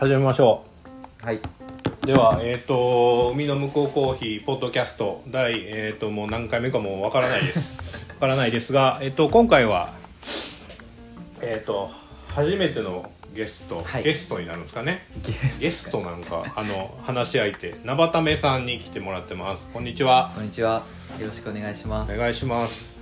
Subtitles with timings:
[0.00, 0.64] 始めましょ
[1.20, 1.36] はい。
[1.36, 7.76] うではえっ、と海の向こうコーヒーポッドキャスト第えっ、ともう何回目かもわからないです。
[8.08, 9.92] わからないですがえっ、と今回は
[11.42, 11.90] えっ、と
[12.28, 14.02] 初めてのゲスト、はい。
[14.02, 15.06] ゲストになるんですかね。
[15.22, 19.68] ゲスゲストなんかあの話し相手なばためさんに来てもらってます。
[19.70, 20.32] こんにちは。
[20.34, 20.82] こんにちは。
[21.20, 22.14] よろしくお願いします。
[22.14, 22.98] お願いします。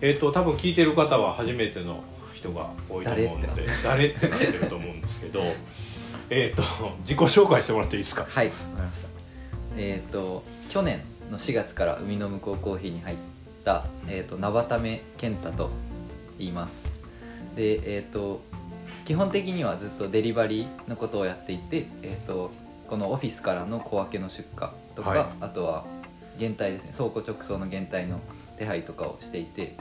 [0.00, 2.02] えっ、と多分聞いてる方は初めての
[2.32, 5.42] 人が多いと思うので誰ってなってると思うんですけど
[6.30, 6.62] えっと
[7.02, 8.26] 自己紹介してもらっていいですか？
[8.28, 8.46] はい。
[8.48, 9.08] わかりました。
[9.76, 13.16] えっ、と去年の4月から海の向こうコーヒーに入っ
[13.64, 15.70] たえっ、となばため健太と
[16.38, 16.86] 言います。
[17.56, 18.40] でえっ、と
[19.04, 22.50] 基本的にはずっとデリバリーのことをやっていて、えっ、と
[22.88, 25.84] このオフィスからの小分けの出荷とか、はいあとは
[26.38, 28.20] 原体ですね倉庫直送の原体の
[28.58, 29.76] 手配とかをしていて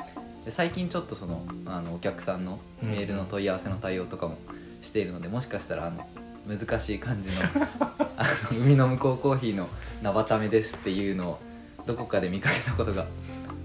[0.46, 4.38] で最近ちょっとそのあのお客さんのメールの問い合わせの対応とかも
[4.84, 6.08] しているのでもしかしたらあの
[6.48, 7.36] 難しい感じの
[8.18, 9.68] あの海の向こうコーヒーの
[10.02, 11.40] なばためですっていうのを
[11.86, 13.06] どこかで見かけたことが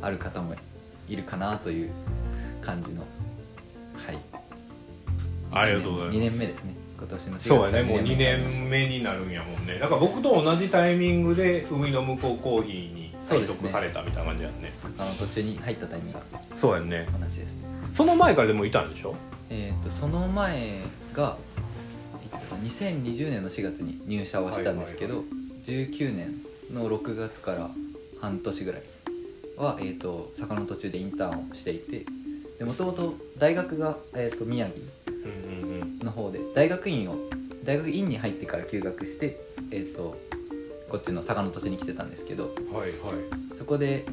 [0.00, 0.54] ある方も
[1.08, 1.90] いるかなという
[2.60, 3.02] 感じの
[4.06, 4.18] はい。
[5.50, 6.18] ありがとうございます。
[6.18, 6.74] 2年目ですね。
[6.98, 7.82] 今年の4月そうやね。
[7.82, 9.78] もう2目になりました年目になるんやもんね。
[9.78, 14.72] だから僕と同じタイミングで海の向こうコーヒーに配属されたみたいな感じやんね。
[14.98, 17.06] あの途中に入ったタイミングがそうやんね。
[17.18, 17.62] 同じですね。
[17.96, 19.14] その前からでもいたんでしょ？
[19.50, 20.80] えっ、とその前
[21.14, 21.36] が
[22.32, 25.24] 2020年の4月に入社はしたんですけど、
[25.64, 26.40] 19年
[26.72, 27.70] の6月から
[28.20, 28.82] 半年ぐらい
[29.56, 32.06] は、えー、と坂の途中でインターンをしていて
[32.64, 34.78] もともと大学が、えー、と宮城
[36.04, 37.16] の方で大学院を
[37.64, 40.16] 大学院に入ってから休学して、えー、と
[40.88, 43.12] こっちの坂の土地に来てたんですけどはいは
[43.54, 43.56] い。
[43.56, 44.06] そこで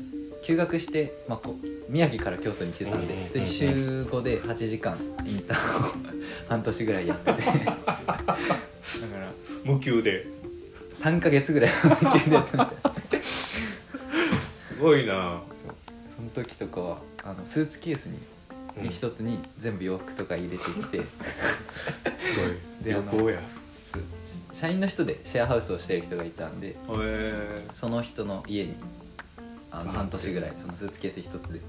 [0.44, 3.66] 休学して、まあ、こう宮城から京都に来てたんで普通に週
[4.03, 5.89] 5で8時間インターンを
[6.50, 7.41] 半年ぐらいやってて。
[7.41, 9.31] だから
[9.64, 10.28] 無給で。
[10.94, 12.91] 3ヶ月ぐらい半休でやってました。
[13.19, 15.41] すごいな。
[15.63, 15.75] そう。
[16.16, 18.18] その時とかはあのスーツケースに
[18.78, 21.00] うん一つに全部洋服とか入れてきて、
[22.19, 22.84] すごい。
[22.84, 23.35] で旅行や。
[23.38, 23.40] へ
[23.91, 24.01] そう。
[24.56, 28.75] 社員の人でシェアハウスをしてる人がいたんでえその人の家に
[29.69, 31.59] あの半年ぐらいそのスーツケース一つで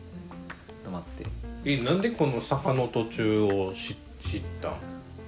[0.86, 1.26] 泊まって。
[1.64, 3.96] えなんでこの坂の途中を知
[4.28, 4.68] 知った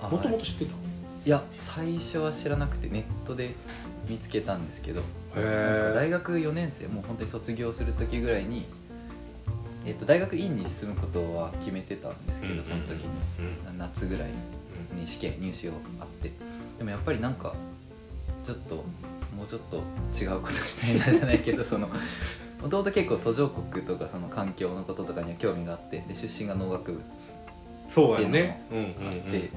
[0.07, 0.39] もともはい。
[0.39, 3.55] と知ってたいや最初は知らなくてネットで
[4.09, 5.03] 見つけたんですけど。
[5.35, 8.67] 大学4年生もう本当に卒業する時ぐらいに、
[9.85, 13.09] えっと大学院に進むことは決めてたんですけどその時に。
[13.69, 13.79] うん。
[13.79, 14.31] 夏ぐらい
[14.95, 16.33] に試験入試をあって。
[16.79, 17.55] でもやっぱりなんか
[18.45, 18.77] ちょっと
[19.37, 19.83] もうちょっと
[20.17, 21.89] 違うことしたいなじゃないけどその
[22.61, 27.01] もともと結構途上国とかその環境のこととかには興味があってで出身が農学部
[27.95, 28.63] そうやね。
[28.71, 29.51] うんうんあって、うんで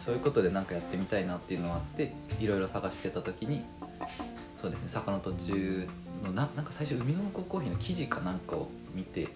[0.00, 3.64] そういうことで何かやってみたいなっていうのがあっていろいろ探してた時に
[4.60, 5.88] そうですね坂の途中
[6.22, 9.28] のななんか最初海の向こうコーヒーの記事かなんかを見て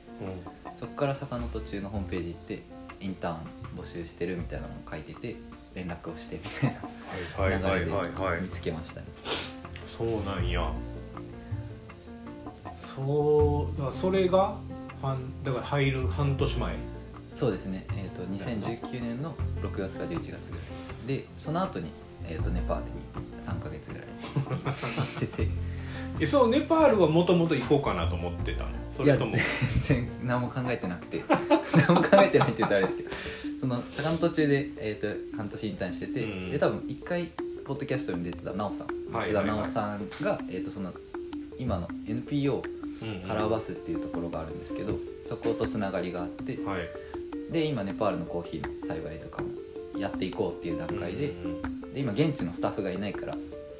[0.78, 2.62] そこから坂の途中のホームページ行って
[3.00, 3.36] インターン
[3.78, 5.36] 募集してるみたいなのを書いてて
[5.74, 6.76] 連絡をしてみたい
[7.38, 9.06] はいはいはいな 流れで見つけましたね。
[9.86, 10.70] そうなんや
[13.06, 14.56] そうだからそれが
[15.00, 16.74] 半だから入る半年前。
[17.32, 21.06] そうですね、えー、と2019年の6月か11月ぐらい。
[21.06, 21.92] でその後に、
[22.24, 22.90] えー、とネパールに
[23.40, 24.08] 3ヶ月ぐらい
[24.64, 25.48] 行ってて。
[26.20, 28.70] えそうネパールはもともと行こうかなと思ってたの？
[28.96, 29.32] そいやれとも？
[29.32, 31.22] 全然何も考えてなくて。
[31.88, 33.10] 何も考えてないって言ったらあれですけど。
[33.60, 37.26] その坂の途中で、えー、と半年インターンしてて、うんで多分一回
[37.64, 38.86] ポッドキャストに出てた奈緒さん。
[39.14, 40.92] はい吉田奈緒さんが、えー、とその
[41.58, 42.62] 今の NPO
[43.26, 44.94] カラーバスっていうところがあるんですけど
[45.26, 46.88] そことつながりがあってはい。
[47.52, 49.48] で今ネパールのコーヒーの栽培とかも
[49.98, 51.34] やっていこうっていう段階で,、
[51.92, 53.36] で今現地のスタッフがいないから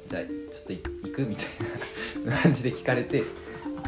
[0.09, 0.73] じゃあちょっと
[1.07, 1.45] 行くみたい
[2.25, 3.23] な感じで聞かれて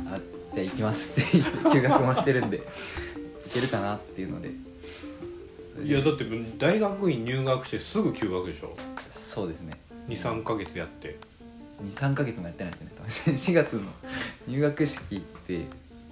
[0.08, 0.20] あ
[0.54, 2.60] じゃあ行きますって休学もしてるんで
[3.48, 4.52] 行けるかなっていうので。
[5.84, 6.24] いやだって
[6.60, 8.78] 大学院入学してすぐ休学でしょ？
[9.12, 9.74] そうですね。
[10.08, 11.18] 23か月やって
[11.82, 12.92] 23ヶ月もやってないですね。
[12.98, 13.10] 多分。
[13.36, 13.82] 4月の
[14.48, 15.54] 入学式って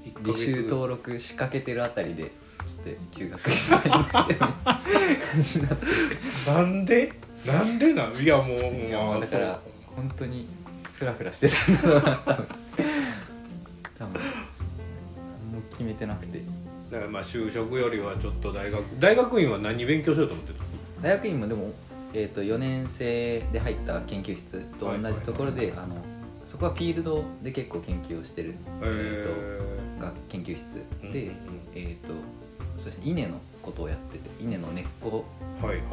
[0.06, 2.32] 1ヶ履修月登録しかけてるあたりで
[2.66, 5.68] ちょっと休学したいんですけど感じに
[6.48, 7.14] なんで？
[7.46, 8.16] なんでなん？
[8.16, 9.60] いやもういやまあもうだから
[9.96, 10.48] 本当に
[10.94, 12.26] フラフラしてたんだと思います。
[12.26, 12.46] 多分。
[14.00, 14.22] 多分。
[15.52, 16.42] 何も決めてなくて。
[16.92, 20.64] だからまあ就職よりはちょっと大学大学院は何勉強しようと思ってた
[21.08, 21.74] 大学院もでも、
[22.14, 25.96] えー、と4年生で入った研究室と同じところで、あの
[26.46, 31.34] そこはフィールドで結構研究をしてる、えーとが研究室で、うん
[31.76, 32.14] えー、と
[32.78, 35.26] そうですね稲のことをやってて稲の根っこ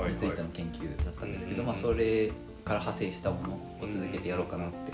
[0.08, 2.28] についての研究だったんですけど、うんまあ、それ
[2.64, 4.92] から派生したものを続けてやろうかなって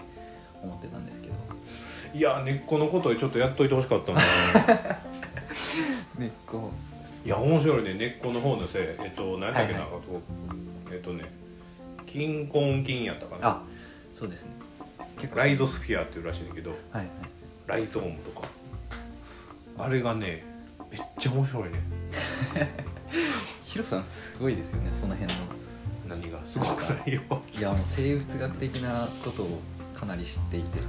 [0.62, 1.34] 思ってたんですけど、
[2.14, 4.20] いや根っこのことでちょっとやっといてほしかったな。
[6.18, 6.72] 根っこ。
[7.22, 7.94] いや面白いね。
[7.94, 8.82] 根っこの方のせい。
[8.82, 10.22] えっと何だっけな、はいはあと
[10.94, 11.24] えっとね
[12.06, 13.48] 金根菌やったかな。
[13.48, 13.62] あ
[14.12, 14.52] そうですね。
[15.18, 15.40] 結構。
[15.40, 17.08] ライゾスフィアっていうらしいんだけどはいはい。
[17.66, 18.48] ライゾームとか。
[19.76, 20.44] あれがね
[20.90, 21.80] めっちゃ面白いね。
[23.64, 25.40] ヒロさんすごいですよねその辺の。
[26.08, 27.20] 何がすごくないよ。
[27.58, 29.60] いやもう生物学的なことを
[29.98, 30.84] かなり知っていても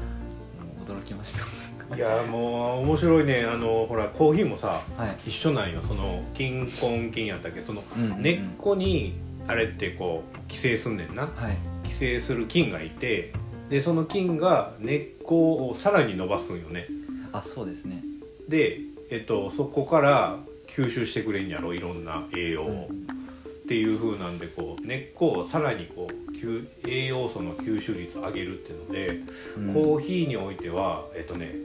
[0.85, 1.45] う驚きました。
[1.95, 3.45] いやもう面白いね。
[3.45, 5.29] あのほらコーヒーもさはい。
[5.29, 5.81] 一緒なんよ。
[5.87, 7.61] その金根菌やったっけ。
[7.63, 7.83] その
[8.19, 9.15] 根っこに
[9.47, 11.27] あれってこう寄生すんねんな。
[11.27, 11.57] はい。
[11.87, 13.33] 寄生する菌がいて
[13.69, 16.87] でその菌が根っこをさらに伸ばすんよね。
[17.31, 18.03] あそうですね。
[18.47, 22.89] で、えっと、そこから吸収してくれんやろいろんな栄養を、
[23.65, 29.19] っていう風なんでこう根っこをさらにこう吸栄養素の吸収率を上げるっていうので、
[29.57, 29.73] うん。
[29.73, 31.55] コーヒーにおいてはえっとね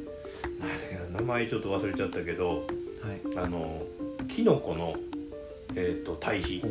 [0.59, 2.67] 何やっけな名前ちょっと忘れちゃったけど
[3.03, 3.37] はい。
[3.37, 3.83] あの
[4.29, 4.95] キノコの、
[5.77, 6.63] えっと堆肥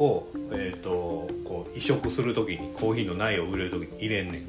[0.00, 4.44] を、えっとこう移植する時にコーヒーの苗を植える時に入れんねん。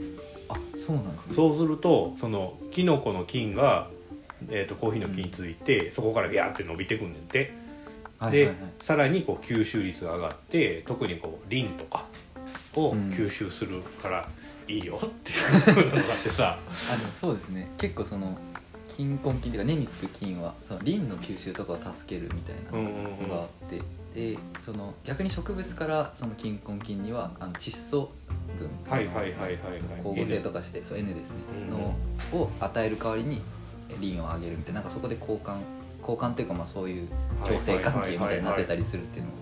[0.50, 1.36] あそうなんですね。
[1.36, 3.89] そうするとそのキノコの菌が、
[4.50, 7.53] えー、とコーヒーの菌について、そこからビャーって伸びてくんねんて、で、
[8.19, 8.56] はいはいはい。
[8.80, 12.06] さらにこう吸収率が上がって特にこうリンとか
[12.75, 13.09] をうん。
[13.09, 14.30] 吸収するから
[14.68, 16.57] いいよっていう のがあってさ、
[16.89, 17.69] あでもそうですね。
[17.77, 18.38] 結構その
[18.88, 23.30] 金根菌っていうか根につく菌はそのリンの吸収とかを助けるみたいなうんうんうん。
[23.30, 23.81] のがあって、
[24.13, 28.12] でその逆に植物からその金根菌にはあの窒素
[28.60, 29.58] 分はいはいはいはいはい。
[30.04, 31.36] 光合成とかしてそう N ですね、
[31.69, 31.72] うん。
[31.72, 31.96] の
[32.34, 33.42] を与える代わりに
[33.90, 35.58] えリンを上げるみたいななんかそこで交換
[36.02, 37.08] 交換っていうかまあそういう
[37.46, 39.38] 共生関係みたいになってたりするっていうのも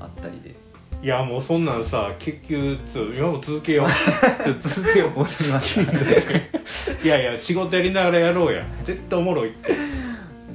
[0.00, 0.54] あったりで。
[1.02, 3.88] いやもうそんなんさ結局ちょ今も続けよう。
[4.62, 8.64] 続けよういやいや仕事やりながらやろうや。
[8.84, 9.74] 絶対おもろいって。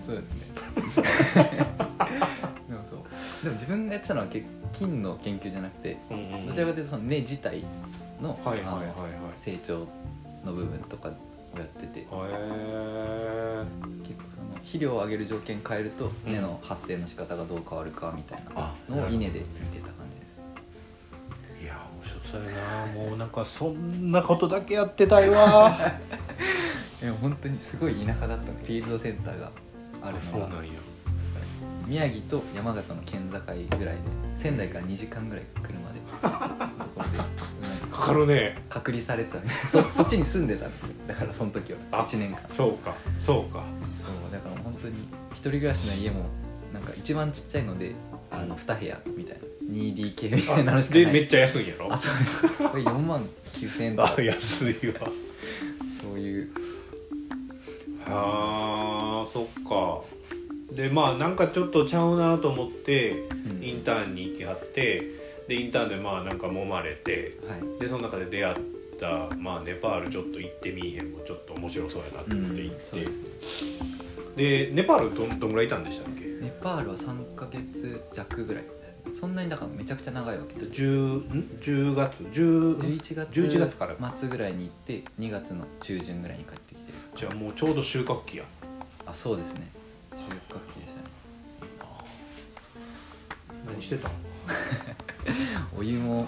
[0.05, 1.77] そうですね
[3.43, 6.47] でも自分がやってたのは結金の研究じゃなくてうんうんうん。
[6.47, 7.63] どちらかというとその根自体
[8.21, 8.87] のはいはいはいはい。
[9.37, 9.87] 成長
[10.45, 11.11] の部分とかを
[11.59, 11.99] やってて。
[11.99, 12.05] へえ
[14.03, 16.31] 結構その肥料を上げる条件変えるとうん。
[16.31, 20.25] 根の発生の仕方がどう変わるかみたいなあのを稲で見てた感じで
[21.59, 21.63] す。
[21.63, 23.07] いや面白そうやな。
[23.09, 25.77] もうなんかそんなことだけやってたいわ。
[27.01, 28.57] でも本当にすごい田舎だったの。
[28.59, 29.51] フィールドセンターが
[30.01, 30.19] あるのが。
[30.19, 30.73] そうなんや
[31.87, 33.39] 宮城と山形の県境
[33.77, 34.01] ぐらいで
[34.35, 35.99] 仙台から2時間ぐらい車で。
[36.19, 36.27] とこ
[37.03, 37.17] ろで
[37.83, 38.63] うんかかるね。
[38.69, 40.89] 隔離されてたんで そそっちに住んでたんですよ。
[41.07, 41.79] だからその時は。
[41.91, 42.39] あ1年間。
[42.49, 42.93] そうか。
[43.19, 43.63] そうか。
[44.01, 44.31] そう。
[44.31, 44.95] だから本当に
[45.31, 46.25] 一人暮らしの家も
[46.73, 47.93] なんか一番ちっちゃいので
[48.29, 49.47] あの2部屋みたいな。
[49.73, 51.05] 2DK みたいなのしかない。
[51.05, 51.91] でめっちゃ安いんやろ？
[51.93, 52.15] あそう。
[52.17, 54.15] ですこれ4万9000円とか。
[54.17, 55.11] あ安いわ。
[56.01, 56.49] そういう。
[58.09, 60.16] あーそっか
[60.77, 63.63] でまあなんかちょっとちゃうなと思ってうん。
[63.63, 65.03] インターンに行きはって
[65.47, 67.79] でインターンでまあなんか揉まれてはい。
[67.79, 68.55] でその中で出会っ
[68.99, 73.29] た、まあ、ネパールちょっと行ってみいへんもちょっと面白そうやなとうん思って行って、そうですね。
[74.35, 76.25] でネパールどんどんぐらいいたんでしたっけ？
[76.25, 78.63] ネパールは3ヶ月弱ぐらい
[79.13, 86.93] そんなにだからめちゃくちゃ長いわけで 10, ん？10月？10 11月11月から末ぐらいに行って2月の中旬ぐらいに帰ってきて。
[87.15, 88.43] じゃあもうちょうど収穫期や
[89.07, 89.71] あそうですね
[90.29, 91.07] 収穫期でしたね
[93.65, 94.13] 何してたの？
[95.77, 96.27] お湯も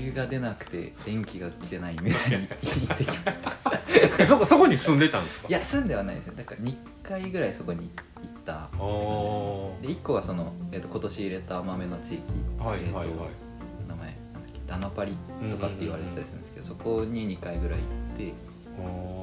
[0.00, 3.52] お湯が出なくて電気が来てない村に 行ってきました。
[4.20, 5.48] えそこそこに住んでたんですか？
[5.48, 7.90] いや住んではないですねだから2回ぐらいそこに
[8.22, 8.68] 行ったああ
[9.82, 12.22] で1個はその、えー、と今年入れた豆の地域、
[12.58, 12.92] えーとはいはい。
[12.92, 13.08] はい
[13.88, 15.16] 名前なんだっけダナパリ
[15.50, 17.84] とかって言われてたりするんですけど、そこに2回ぐらい行
[18.14, 18.32] って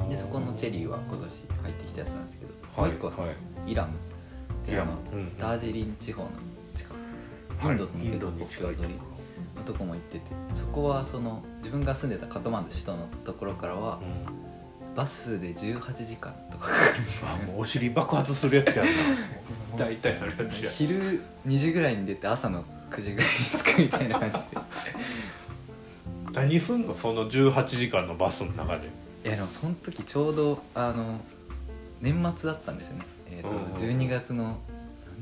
[0.10, 1.30] でそこのチェリーは今年
[1.64, 2.92] 入ってきたやつなんですけど、はい。
[2.92, 3.36] もう1個はその、はい
[3.68, 3.94] イラム。
[3.94, 3.96] っ
[4.66, 4.92] てイラム。
[4.92, 5.38] いうあの、うん。
[5.38, 6.30] ダージリン地方の
[6.76, 7.64] 近くです。
[7.64, 8.06] ね、はい。
[8.06, 8.94] インドの結構国境沿い
[9.56, 9.86] のとこ。
[9.86, 10.26] も行ってて。
[10.54, 14.96] そこはその自分が住んでたカトマンズ首都のところからはうん。
[14.96, 17.28] バスで18時間とかかかるんですよ。
[17.30, 18.92] あもうお尻爆発するやつやんな。
[19.86, 20.70] 大体なるやつや。
[20.70, 24.62] 昼2時ぐらいに出て朝の9時ぐらいに着くみたいな感じで。
[26.34, 26.96] 何すんの？
[26.96, 28.90] その18時間のバスの中で
[29.24, 31.22] いやでもその時ちょうどあの
[32.02, 34.58] 年末だったんですよね、えーとうんうん12月の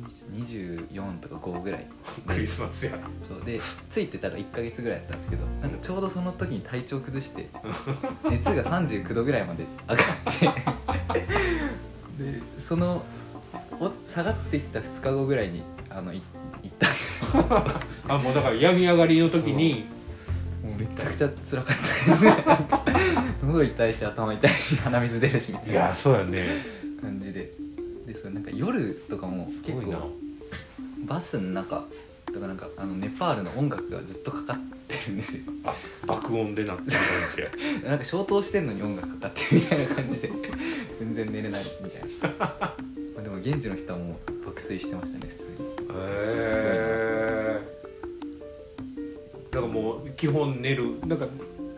[0.02, 0.54] 何日
[0.88, 1.86] 24とか5ぐらい。
[2.26, 2.94] クリスマスや。
[3.28, 3.44] そう。
[3.44, 7.50] でついてたら1か月ぐらいやったんですけどなんかちょうどその時に体調崩して
[8.30, 10.08] 熱が39度ぐらいまで上がっ
[12.18, 13.04] てでその
[13.80, 16.22] お下がってきた2日後ぐらいにあのい
[16.64, 17.30] 行ったんですよ。
[18.08, 19.86] あもうだから病み上がりの時に
[20.80, 22.34] めちゃくちゃ辛かったですね。
[23.44, 25.74] 喉痛いし頭痛いし鼻水出るしみたいな。
[25.74, 26.48] いやそうやね。
[27.02, 27.52] 感じで。
[28.08, 30.12] でそれなんか夜とかも結構
[31.06, 31.84] バスの中
[32.34, 34.58] とかなんかあのネパールの音楽がずっとかかっ
[34.88, 35.44] てるんですよ。
[35.66, 35.76] あ
[36.08, 40.32] 爆音でなってる感じ なんか消灯してんのに音楽かかってるみたいな感じで。
[41.00, 42.36] 全然寝れないみたいな。
[42.50, 42.76] ま
[43.20, 45.56] あでも現地の人はもう爆睡してましたね普通に。
[45.56, 45.60] へ
[47.66, 47.79] え
[49.52, 51.00] だからもう基本寝る。
[51.06, 51.26] なんか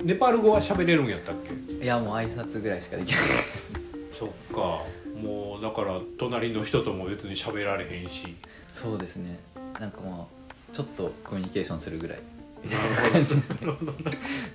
[0.03, 1.83] ネパール語は喋れるんやったっけ？
[1.83, 3.71] いやもう挨拶ぐらいしかできないです。
[3.71, 3.79] ね
[4.17, 4.83] そっか。
[5.21, 8.35] もうだから隣の人とも別に喋られへんし。
[8.71, 9.39] そうですね。
[9.79, 12.19] なんかまあちょっとコミュニケーションするぐらい。
[12.63, 13.57] みたいな感じですね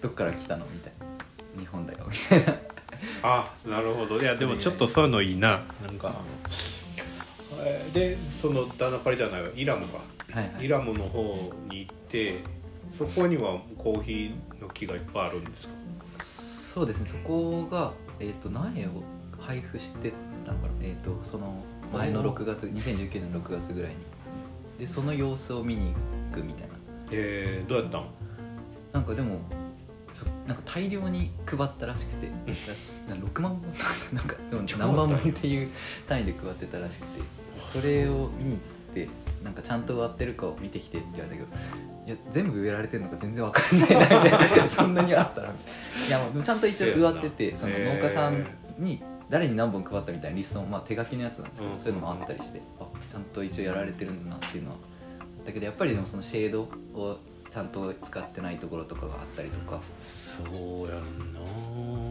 [0.00, 0.66] どっから来たの？
[0.66, 1.60] みたいな。
[1.60, 2.60] 日本だよみたいな。
[3.22, 4.20] あなるほど。
[4.20, 5.62] いやでもちょっとそういうのいいな。
[5.84, 6.20] なんか
[7.60, 9.48] えーでそのダナパリじゃないわ。
[9.54, 9.98] イラムか。
[10.32, 10.64] はいはい。
[10.64, 12.34] イラムの方に行って
[12.98, 15.74] そこにはコーヒーの木がいっぱいあるんですか？
[16.18, 19.02] そうですねそこが、えー、と苗を
[19.38, 20.12] 配布して
[20.44, 21.62] たのかな、えー、とその
[21.92, 23.96] 前の6月2019年の6月ぐらいに。
[24.78, 25.94] でその様子を見に
[26.32, 26.74] 行くみたいな。
[27.10, 28.06] えー、どうやったん
[28.92, 29.38] なんかでも
[30.12, 32.26] そなんか大量に配ったらしくて。
[32.26, 33.62] だな6万本
[34.12, 34.36] なんか
[34.78, 35.70] 何万本っていう
[36.06, 37.22] 単位で配ってたらしくて。
[37.72, 39.08] それを見に行って
[39.46, 41.56] なんかちゃんと植わってるかを見てきてって言われたけど
[42.04, 48.44] いや全部植えられてるのか全然わかんないなみたいな そんなにあったらいやもうちゃんと一応植わっててその農家さん
[48.76, 49.00] に
[49.30, 51.80] 誰に何本配ったみたいなリストも、まあ、手書きのやつなんですけど、うん。
[51.80, 54.76] そういうのもあったりしてあちゃんと一応やられてるんだなっていうのは
[55.44, 57.18] だけどやっぱりでもそのシェードを
[57.50, 61.40] ちゃんと使ってないところとかがあったりとか,、そうやんな。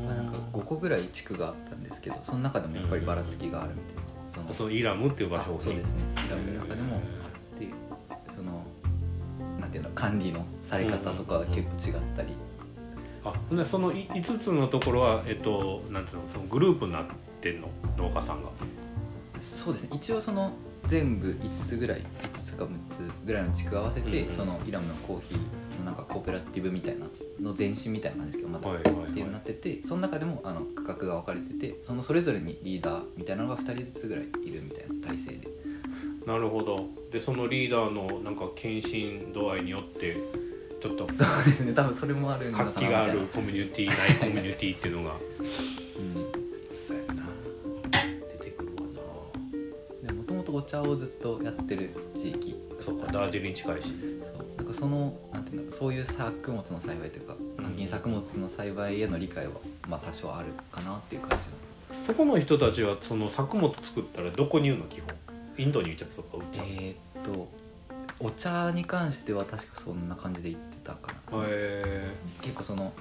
[0.08, 4.06] まあ、なんか5個ぐらい地区があったんですけどその中でもやっぱりばらつきがあるみたいな。
[4.36, 6.02] そのそのイラムっていう場所そうですね。
[6.28, 7.00] イラムの中でも
[9.76, 12.30] ていうの管理のされ方とかが結構違ったり、
[13.26, 17.06] あそのい5つのところはえっとなんていうのそのグループになっ
[17.42, 17.68] てんの？
[17.98, 18.50] 農家さんが。
[19.40, 19.90] そうですね。
[19.94, 20.54] 一応その
[20.88, 24.36] 全部5つぐらい5つか6つぐらいの地区合わせて、うんうん。
[24.36, 27.06] そのイラムのコーヒーのなんかコーポレーティブみたいな
[27.42, 28.94] の前身みたいな感じですけどまた、はいはい。
[28.94, 35.48] はいっていうのになっててその中でもあの区画が分かれててそのそれぞれにリーダーみたいなのが2人ずつぐらいいるみたいな体制で
[36.26, 36.88] なるほど。
[37.12, 40.18] でそのリーダーのなんか献身度合いによって
[40.82, 41.74] ちょっとそうですね。
[41.74, 45.12] 多分それもあるのかな活気があるコミュニティないコミュニティっていうのが。
[45.12, 46.16] うん。
[46.76, 47.24] そうやな。
[48.40, 48.82] 出てくるわ
[50.04, 52.56] でもともとお茶をずっとやってる地域。
[52.78, 53.88] なそうかダージリン近いし。
[54.24, 54.36] そう。
[54.58, 55.80] なんかそのなんていうんだろう。
[55.80, 57.66] そういう作物の栽培というかうん。
[57.66, 59.54] 換金作物の栽培への理解は
[59.88, 61.54] まあ多少あるかなっていう感じの。
[62.08, 65.16] そこの人たちはその作物作ったらどこに言うの基本？
[65.58, 67.48] インドに行っちゃったとかえーっと
[68.20, 71.44] お茶に関しては確かそんな感じで言ってたかな。
[71.48, 72.94] へ結構その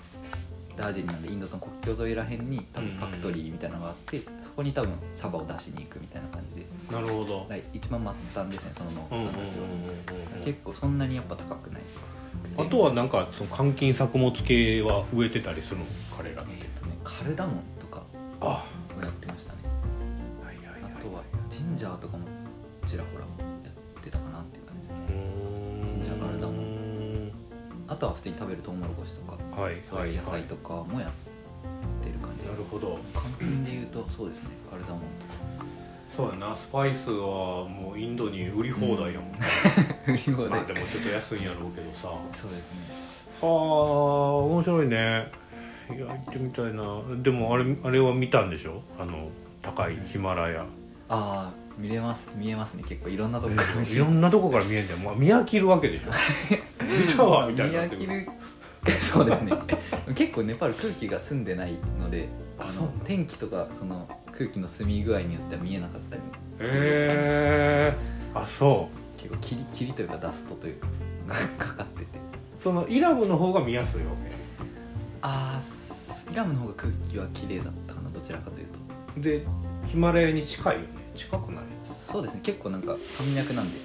[0.77, 7.47] ダージリンなんでインドとの国境沿いらへんに多分ファクトリーみたいなのがあって、そこに多分茶葉を出しに行くみたいな感じでえなるほど。
[7.73, 8.01] 一番
[8.35, 9.63] 末端ですねその農うんうんうん家さんたちは、
[10.37, 11.83] うん結構そんなにやっぱ高くない。
[12.59, 15.87] あとはなんかその換金作物系は植えてたりするの？
[16.17, 16.53] 彼らって。
[16.59, 18.03] えーっとねカルダモンとか
[18.41, 18.67] あ。
[18.99, 19.59] をやってましたね。
[20.45, 20.93] はいはいはい。
[20.93, 22.27] あとはジンジャーとかも
[22.85, 25.07] ちらほらやってたかなっていう感じですね。
[25.95, 26.21] ジンジャー。
[26.27, 26.55] カルダモ
[27.89, 29.79] あとは普通に食べるトウモロコシとかはい。
[29.83, 31.11] そういう野菜とかもやっ
[32.03, 32.49] てる感じ。
[32.49, 32.99] なるほど。
[33.15, 34.51] 換金で言うとそうですね。
[34.71, 35.01] カルダモン
[36.09, 36.55] そうやな。
[36.55, 39.47] スパイスはもうインドに売り放題やもん、と か
[40.07, 42.09] 売り放まあでもちょっと安いんやろうけどさ。
[42.09, 42.95] はそうですね。
[43.43, 45.33] あ面白いね。
[45.91, 47.23] いや行ってみたいな。
[47.23, 48.81] でもあれあれは見たんでしょ？
[48.99, 49.29] あの
[49.61, 50.63] 高いヒマラヤ。
[50.63, 50.67] あ
[51.09, 52.85] あ見れます見えますね。
[52.87, 56.11] 結構いろんなとこからいろんなとこから見えんだよ、まあ、見飽きるわけでしょ。
[56.85, 58.95] 見たわみたいになってくる見飽きる。
[59.01, 59.53] そうですね。
[60.15, 62.29] 結構ネパール空気が澄んでないので
[62.59, 66.23] あの天気とかその空気の澄み具合によっては見えなかったり
[66.59, 66.69] する。
[66.69, 67.97] へえ
[68.35, 70.87] あそ結構霧霧というかダストというか
[71.29, 71.35] が
[71.67, 72.05] かかってて。
[72.05, 74.07] うそのイラブの方が見やすいわ
[75.23, 78.85] ああイラムの方が空気は綺麗だったかなどちらかというと。
[79.15, 79.47] けで
[79.87, 83.79] ヒマラヤに近いよね近くないそうですね結構なんか山脈なんで。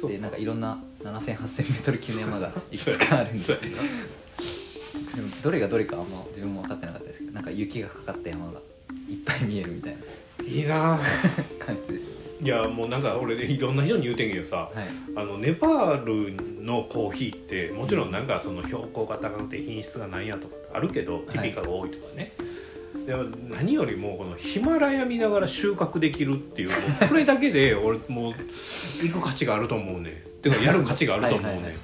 [0.00, 0.10] そう。
[0.10, 3.54] でなんかいろんな7000、8000メートル級の山がいくつかあるんで。
[5.14, 8.60] でもどれがどれかあんま自分も分かってなかったですけどなんか雪がかかった山が
[9.08, 10.98] いっぱい見えるみたいないいな。
[11.58, 12.10] 感じです
[12.42, 14.86] いやもうなんか俺いろんな人に言うてんけどさはい。
[15.16, 22.32] あのネパールのコーヒーってもちろんなんかその標高が高くて品質がなんやとかあるけどティピカが多いとかね、
[23.48, 26.70] 何よりもこのヒマラヤ見ながら収穫できるっていう
[27.08, 28.32] これだけで俺もう
[29.02, 30.22] 行く価値があると思うね。
[30.42, 31.62] てかやる価値があると思うね。
[31.62, 31.74] はい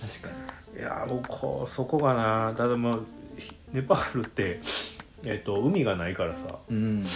[0.00, 0.28] 確か
[0.74, 0.80] に。
[0.80, 2.54] いやもうこうそこがな。
[2.56, 2.98] ただまあ
[3.36, 4.60] ひネパールって、
[5.24, 6.58] えっと海がないからさ。
[6.68, 7.02] うん。
[7.02, 7.08] で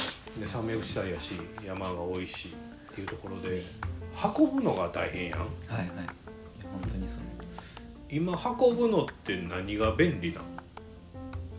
[0.47, 1.33] 山脈地帯やし
[1.65, 2.55] 山が多いし
[2.91, 3.63] っていうところで
[4.37, 5.39] 運ぶのが大変やん。
[5.39, 5.87] はいはい。
[5.87, 5.95] いや
[6.73, 7.19] 本当にそう。
[8.11, 10.45] 今運ぶのって何が便利なの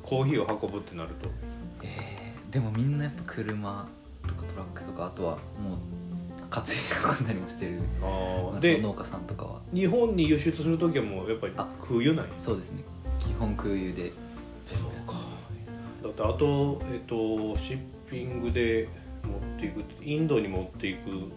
[0.04, 1.30] コーヒーを運ぶってなると
[1.86, 3.88] えーでもみんなやっぱ車
[4.26, 5.78] とかトラックとかあとはもう
[6.50, 6.74] 担いで
[7.20, 7.82] 運んだりもしてる。
[8.02, 9.62] あでで農家さんとかは。
[9.74, 12.84] 日本に輸出する時はもうやっぱりあ空輸ないそうですね。
[13.20, 14.14] 基本空輸で。
[14.66, 15.20] そうか。
[16.02, 18.88] だってあと、えっと、シッピングで
[19.24, 21.32] 持っていくインドに持っていく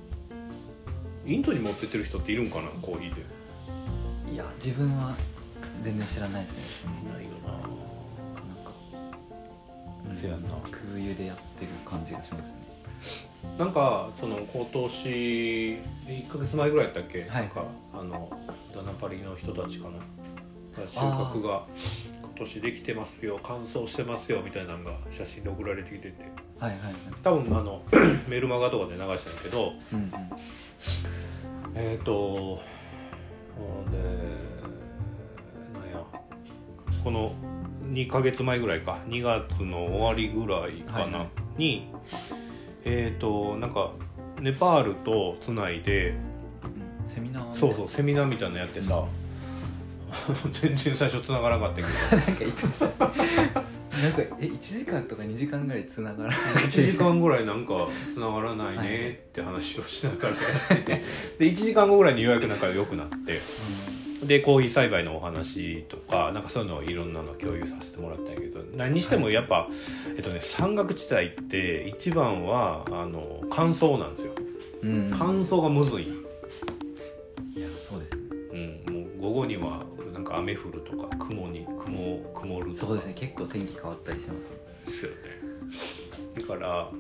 [1.26, 2.68] インドに持ってってる人っているんかな？
[2.80, 3.22] コーヒーで。
[4.34, 5.16] いや自分は
[5.82, 6.92] 全然知らないですね。
[7.02, 7.27] いない
[10.14, 10.42] せやん。
[10.42, 12.68] な空輸でやってる感じがしますね。
[13.56, 17.28] なんかその今年1か月前ぐらいやったっけ、はい。
[17.28, 18.30] なんかあの
[18.74, 19.98] ダナパリの人たちかな？
[20.86, 21.66] 収穫が。
[22.38, 26.14] 今年できてますよ乾燥してますよみたいなのが写真で送られてきてて。
[26.60, 26.94] はいはいはい。
[27.22, 27.82] 多分あの
[28.28, 30.12] メルマガとかで流したんやけどうんうん。
[31.74, 32.62] えっ、ー、とほ
[33.88, 33.98] んで
[35.74, 36.04] なんや？
[37.02, 37.32] この
[37.90, 38.98] 2ヶ月前ぐらいか。
[39.08, 41.28] 2月の終わりぐらいかな、はいはい。
[41.58, 41.90] に
[42.84, 43.92] えっ、ー、となんか
[44.40, 46.10] ネパールとつないで
[46.62, 49.04] うんセミナーそうそうセミナーみたいなのやってさ、
[50.52, 51.88] 全然最初つながらなかったけど。
[52.16, 52.88] なんか言ってました。
[53.98, 61.02] なんかえ1時間とか2時間ぐらいつながらなくて1時間ぐらいなんかつながらないねって話をしながらやってて。
[61.38, 63.40] で1時間後ぐらいにようやく仲良くなって
[64.24, 69.68] でコーヒー栽培のお話とかなんかそういうのをいろんなの共有させてもらったんやけど何にしてもやっぱ、
[70.16, 74.32] えっとね山岳地帯って一番はあの乾燥なんですよ。
[74.82, 76.08] うん、うん、乾燥がむずい、い
[77.60, 78.22] やそうですね。
[78.86, 79.82] うん、もう午後には
[80.12, 82.86] なんか雨降るとか雲に雲曇るとか。
[82.86, 83.12] そうですね。
[83.14, 84.58] 結構天気変わったりしますよね。
[86.40, 86.90] だから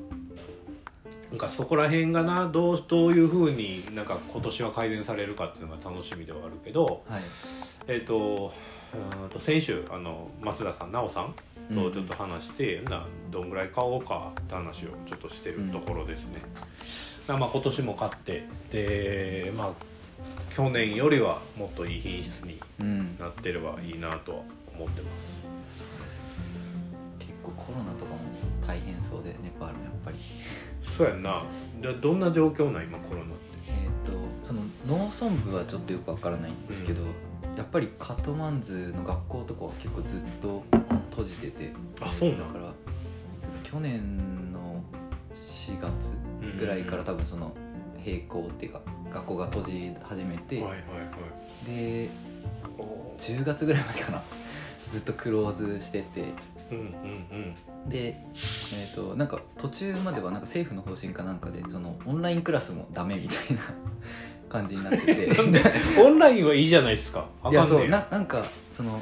[1.30, 7.22] なんかそこら辺がなどうどういうふうになんか今年は改善されるかっていうのが楽しみではあるけどはい。
[7.86, 8.52] えっ、と
[8.94, 11.34] うーんと先週あの増田さん奈緒さん
[11.74, 16.40] とちょっと話して、などんぐらい買おうかって話をちょっとしてるところですね、
[17.26, 19.72] だからまあ今年も買ってでまあ
[20.54, 23.16] 去年よりはもっといい品質にうん。
[23.18, 24.38] なってればいいなとは
[24.74, 25.46] 思ってます。
[25.80, 26.24] そうですね。
[27.18, 28.18] 結構コロナとかも
[28.66, 30.16] 大変そうでネパールもやっぱり
[30.98, 31.42] そうやんな。
[31.80, 33.38] でどんな状況なん今コロナって？
[33.68, 37.02] えっ、とその農村部はちょっとよくわからないんですけど、
[37.56, 40.64] やっぱりカトマンズの学校とかは結構ずっと
[41.10, 42.38] 閉じててあそうなん。
[42.40, 42.72] だからい
[43.40, 44.82] つだ去年の
[45.34, 46.14] 4月
[46.58, 47.54] ぐらいから多分その
[48.04, 48.80] 閉校っていうか
[49.12, 50.78] 学校が閉じ始めて、はいはいは
[51.64, 51.70] い。
[51.70, 52.08] で
[52.76, 53.38] おー。
[53.38, 54.22] 10月ぐらいまでかな。
[54.90, 56.24] ずっとクローズしてて
[57.88, 63.62] で、えー、となんか途中まではなんか政府の方針かなんかでそのオンラインクラスもダメみたいな
[64.48, 65.30] 感じになってて。
[66.00, 67.28] オンラインはいいじゃないですか。
[67.42, 69.00] あいやそうななんかその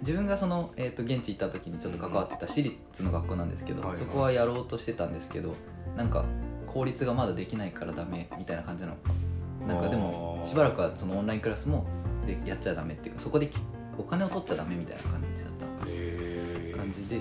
[0.00, 3.98] 自分がその、えー、と現地行った時にちょっと関わってた私立の学校なんですけど、はいはい。
[3.98, 5.54] そこはやろうとしてたんですけど
[5.96, 6.24] なんか
[6.66, 8.96] 効率がまだできないからダメみたいな感じなの。
[8.96, 9.10] か
[9.66, 11.86] なんかでもしばらくはそのオンラインクラスも
[12.26, 13.58] でやっちゃダメっていうかそこでき
[13.98, 15.52] お金を取っちゃダメみたいな感じだっ
[16.96, 17.20] じで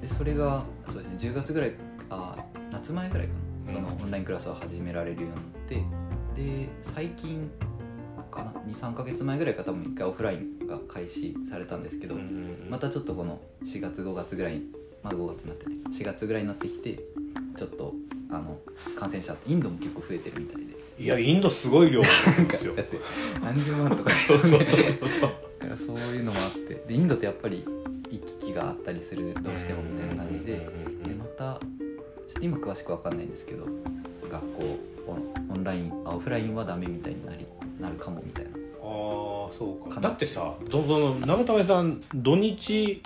[0.00, 1.74] でそれがそうですね10月ぐらい
[2.10, 2.36] あ
[2.70, 3.40] 夏前ぐらいかな。
[3.74, 5.84] そのうんオンラインクラスを始められるようになっ
[6.34, 7.48] てで最近
[8.30, 12.30] かな？23か月前ぐらいから多分一回オフラインが開始されたんですけど、うんうんう
[12.66, 12.70] ん。
[12.70, 14.62] またちょっとこの4月5月ぐらいに
[15.02, 15.74] まだ5月になってない。
[15.92, 16.98] 4月ぐらいになってきて
[17.56, 17.94] ちょっと
[18.30, 18.58] あの
[18.98, 20.72] 感染者インドも結構増えてるみたいで。
[20.98, 22.08] いやインドすごい量な
[22.42, 22.74] んですよ。
[22.74, 22.98] だって
[23.42, 25.30] 何十万とかそうそうそうそう。
[25.60, 26.74] だからそういうのもあって。
[26.88, 27.64] でインドってやっぱり
[28.10, 30.52] 行き来があったりするどうしてもみたいな感じで。
[30.52, 31.58] でまた
[32.28, 33.66] ちょっと今詳しく分かんないんですけど
[34.30, 37.46] 学校オンラインあオフラインはダメみたいになり
[37.80, 38.50] なるかもみたいな。
[38.50, 38.56] ああ
[39.58, 40.00] そうか。
[40.00, 43.02] だってさどその長為さん土日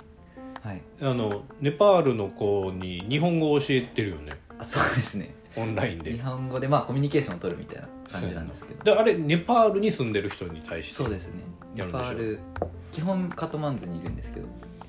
[0.61, 0.81] はい。
[1.01, 4.33] あのネパールの子に日本語を教えてるよね。
[4.59, 5.33] あそうですね。
[5.55, 8.83] オンライン日で本語でまあコミュニケーションを取るみたいな感じなんですけど。
[8.83, 10.93] であれネパールに住んでる人に対して。
[10.93, 11.41] そうですね。
[11.75, 12.39] ネパール
[12.91, 14.47] 基本カトマンズにいるんですけど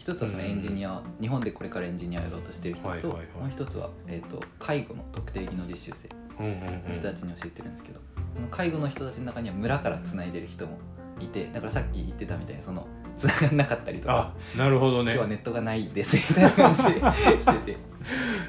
[0.08, 3.26] 一つはそのエンジニア、日本でこれからエンジニアをやろうとしてる人と、はいはいはい。
[3.40, 6.08] もう一つは、えー、と介護の特定技能実習生
[6.42, 8.00] うんうんうんの人たちに教えてるんですけど、
[8.38, 10.78] あの介護の人たちの中には村からつないでる人も
[11.20, 12.86] いてだからさっき言ってたみたいにその
[13.18, 15.12] 繋がんなかったりとかあなるほどね。
[15.12, 17.76] 今日はネットがないですみたいな感じで 来てて。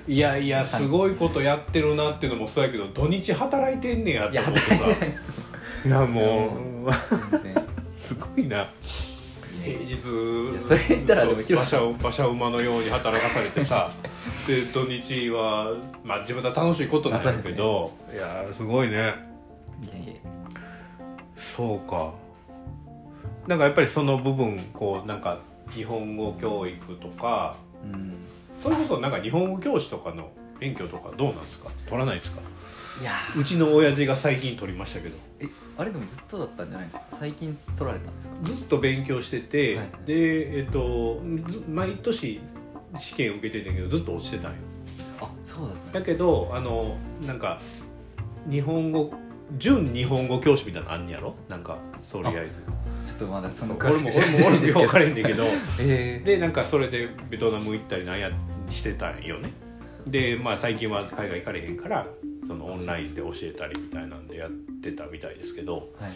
[0.07, 4.75] いやいやすごいことやってるなっていうのもそうやけど土日働いてんねやっいやて思ってさ。
[4.75, 5.87] 働いてないです。
[5.87, 6.91] いやもう
[7.31, 7.65] 全然。
[7.99, 8.71] すごいな
[9.73, 10.55] 平日。
[10.55, 13.91] やそれ言ったらでも馬車馬車馬のように働かされてさ
[14.47, 18.95] で土日はまあ自分は楽しいことなんだけど、いやすごいね。
[18.95, 19.13] いやいや。
[21.37, 22.11] そうか。
[23.47, 28.15] なんかやっぱりその部分こうなんか日本語教育とかうん。
[28.61, 30.29] それこそなんか日本語教師とかの
[30.59, 31.69] 勉強とかどうなんですか？
[31.87, 32.41] 取らないですか？
[33.37, 35.15] うちの親父が最近取りましたけど。
[35.39, 35.45] え
[35.77, 38.35] あれでもずっとだったんじゃないですか最近取られたんですか？
[38.43, 42.41] ずっと勉強してて、はいでえっとず毎年
[42.97, 44.57] 試験受けてんだけどずっと落ちてたんよ。
[45.21, 47.59] あそうだっただけどあのなんか
[48.49, 49.13] 日本語
[49.57, 51.35] 準日本語教師みたいなのあんねやろ？
[51.47, 51.77] なんか
[52.11, 52.27] とり。
[52.27, 52.49] あえ
[53.05, 55.45] ずちょっとまだその俺も俺も俺も分からへんねんけど。
[55.79, 58.29] えでなんかそれでベトナム行ったりなんや
[58.69, 59.53] してたんよね。
[60.05, 62.07] でまあ最近は海外行かれへんから
[62.49, 64.49] そのオンラインで教えたりみたいなんでやっ
[64.81, 66.13] てたみたいですけどー、はい。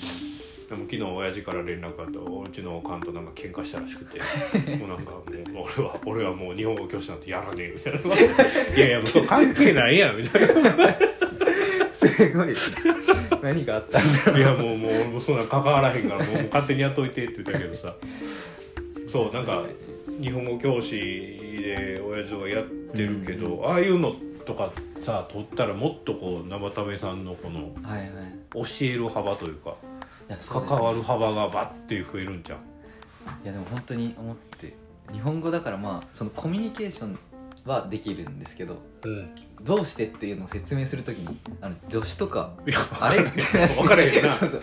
[0.67, 4.17] でも昨日親父から連絡あったうちのおかんとなんか喧嘩したらしくて
[4.77, 7.99] もうなんかもう俺は俺はもう日本語教師なんてやらねえみたいな。
[8.75, 10.97] いやいやもう関係ないやんみたいな。
[11.91, 12.55] すごい。
[13.43, 17.95] 何があったんだろういやもうもう俺もそんな関わらへんからもう勝手にやっといてって言ったけどさ。
[19.07, 19.63] そうなんか
[20.19, 24.15] 日本語教師で親父はやってるけど、ああいうの
[24.45, 27.73] とかさ取ったらもっとこう生田目さんのこの
[28.53, 29.75] 教える幅というか
[30.49, 32.59] 関わる幅がバッて増えるんじゃん。
[33.43, 34.75] いやでも本当に思って
[35.11, 37.17] 日本語だからまあそのコミュニケーション
[37.65, 39.29] はできるんですけどうん。
[39.63, 42.51] どうしてっていうのを説明するときにあの助詞とか
[42.99, 43.23] あれ？
[43.23, 44.31] 分からへんな。
[44.33, 44.61] そうそう。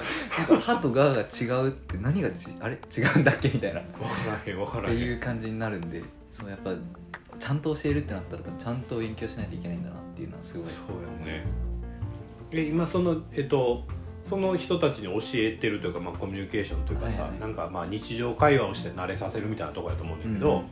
[0.50, 2.74] なんか「は」と「が」が違うって何がちあれ？
[2.94, 3.48] 違うんだっけ？
[3.48, 3.80] みたいな。
[3.80, 5.00] っ分からへん分からてへん。
[5.00, 6.02] いう感じになるんで
[6.34, 6.70] そうやっぱ
[7.40, 10.66] ちゃんと教えるってなったらちゃんと勉強しないといけないんだなっていうのはすごい。
[10.68, 11.44] そうやね。
[12.52, 13.82] え今そのえっと
[14.28, 17.40] その人たちに教えてるというか、まあ、コミュニケーションというかさ、はいはい。
[17.40, 20.62] なんかまあ日常会話をして慣れさせるみたいなところやと思うんだけど、うん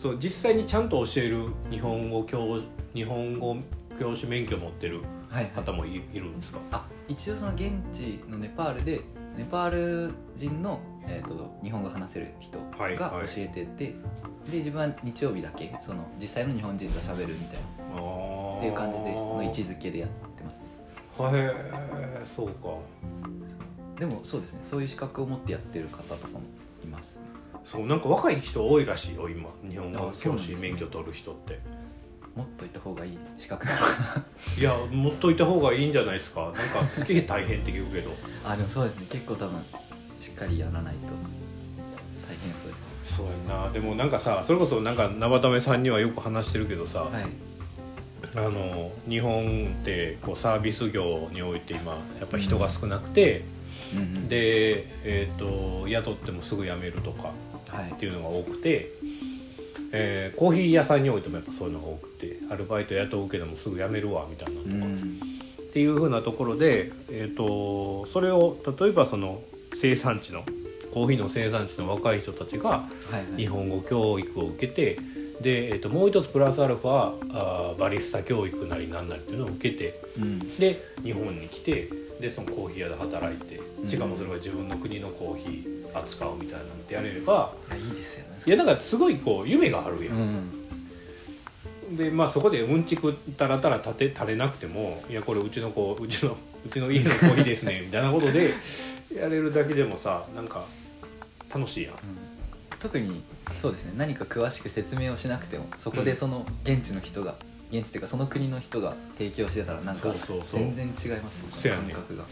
[0.00, 2.60] そう実際にちゃんと教える日本語教
[2.94, 3.56] 日本語
[3.98, 5.52] 教師免許を持ってるはいはい。
[5.52, 6.58] 方もいいるんですか？
[6.70, 9.00] あ一応その現地のネパールで
[9.36, 9.70] ネパー
[10.08, 13.26] ル人の、えー、と日本語話せる人はいがはい。
[13.26, 13.94] 教えてて、
[14.50, 17.60] で自分は日曜日だけその実際の日本人と喋るみたい
[17.94, 17.98] な。
[18.56, 20.62] っっていう感じでの位置づけでやってます。
[20.62, 20.68] ね
[21.32, 22.68] へえそうか。
[23.98, 24.60] でもそうですね。
[24.68, 26.40] そういう資格を持ってやってる方とかも
[26.84, 27.16] います。
[27.16, 27.22] ね
[27.64, 29.50] そうなんか若い人多いらしいよ今。
[29.68, 31.60] 日本語教師免許取る人って。
[32.34, 33.72] 持っといた方がいい資格な。
[33.72, 33.84] のか
[34.56, 36.42] いや持っといた方がいいんじゃないですか。
[36.44, 38.10] なんかすげえ大変って聞くけど。
[38.44, 39.06] な あでもそうですね。
[39.10, 39.60] 結構多分
[40.20, 41.00] しっかりやらないと。
[42.28, 42.80] 大変そうです。
[42.80, 43.70] ねそうやな。
[43.70, 47.26] でもなんかさそれこそなんか生田目さんにはよく話してるけどさ、はい。
[48.34, 53.44] あの日本ってこうサービス業において今やっぱ人が少なくて、
[53.94, 54.28] うんうん。
[54.28, 55.38] で、えー、
[55.82, 57.32] と雇ってもすぐ辞めるとか
[57.68, 57.90] はい。
[57.90, 58.90] っていうのが多くて、
[59.92, 65.20] えーコーヒー屋さんにおいてもやっぱそういうのが多くてアルバイト雇うけどもすぐ辞めるわみたいなのとか、うん。
[65.68, 69.40] っていうふうなところで、えー、とそれを例えばその
[69.80, 70.44] 生産地の
[70.92, 72.88] コーヒーの生産地の若い人たちが
[73.36, 74.98] 日本語教育を受けて
[75.40, 80.56] で、えー、ともう一つプラスアルファあーバリスタ教育なりなんなりっていうのを受けてうん。
[80.56, 81.88] で日本に来て
[82.20, 83.88] でそのコーヒー屋で働いてうん。
[83.88, 88.40] しかもそれが自分の国のコーヒー扱うみたいなのってやれればいやいいですよね。
[88.44, 90.18] いやだからすごいこう夢があるや、うん
[91.92, 91.96] ん。
[91.96, 96.36] でまあそこでうんちくたらたら立て垂れなくてもいやこれうちの子うちの
[96.66, 98.52] うちの家のコーヒーですねみたいなことで
[99.14, 100.64] やれるだけでもさなんか
[101.52, 101.92] 楽しいやん。
[101.94, 101.98] うん。
[102.78, 103.22] 特に
[103.56, 103.92] そうですね。
[103.96, 107.34] 何か詳しく説明をしなくてもそこでその現地の人が、
[107.72, 110.60] 現地っていうかその国の人が提供してたらなんかそうそうそう。
[110.60, 111.52] 全然違いますもん。
[111.52, 112.24] そうやね感覚が。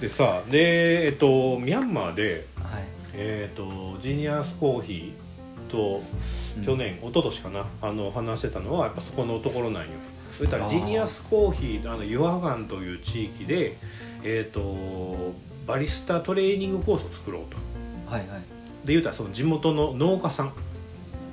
[0.00, 6.02] でさでえっとミャンマーではい、えっとジニアスコーヒーと
[6.58, 6.64] うん。
[6.64, 9.90] 去年、一昨年かなあの話してたのはやっぱそこのところなんよ。
[10.36, 10.70] それたらあー。
[10.70, 13.78] ジニアスコーヒーあのユアガンという地域で
[14.22, 15.34] えっ、と
[15.68, 17.56] バリスタトレーニングコースを作ろうと
[18.10, 18.40] はいはい
[18.84, 20.52] で言うたらその地元の農家さん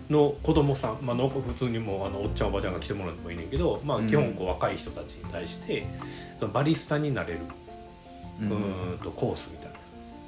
[0.10, 5.88] の子供さん、まあ、農家普通にもうあのおっちゃんおばちゃんが来てもらってもいいねんけど、まあ、うん基本こう若い人たちに対して
[6.40, 7.40] そのバリスタになれる
[8.42, 9.80] うんとコースみたいなっ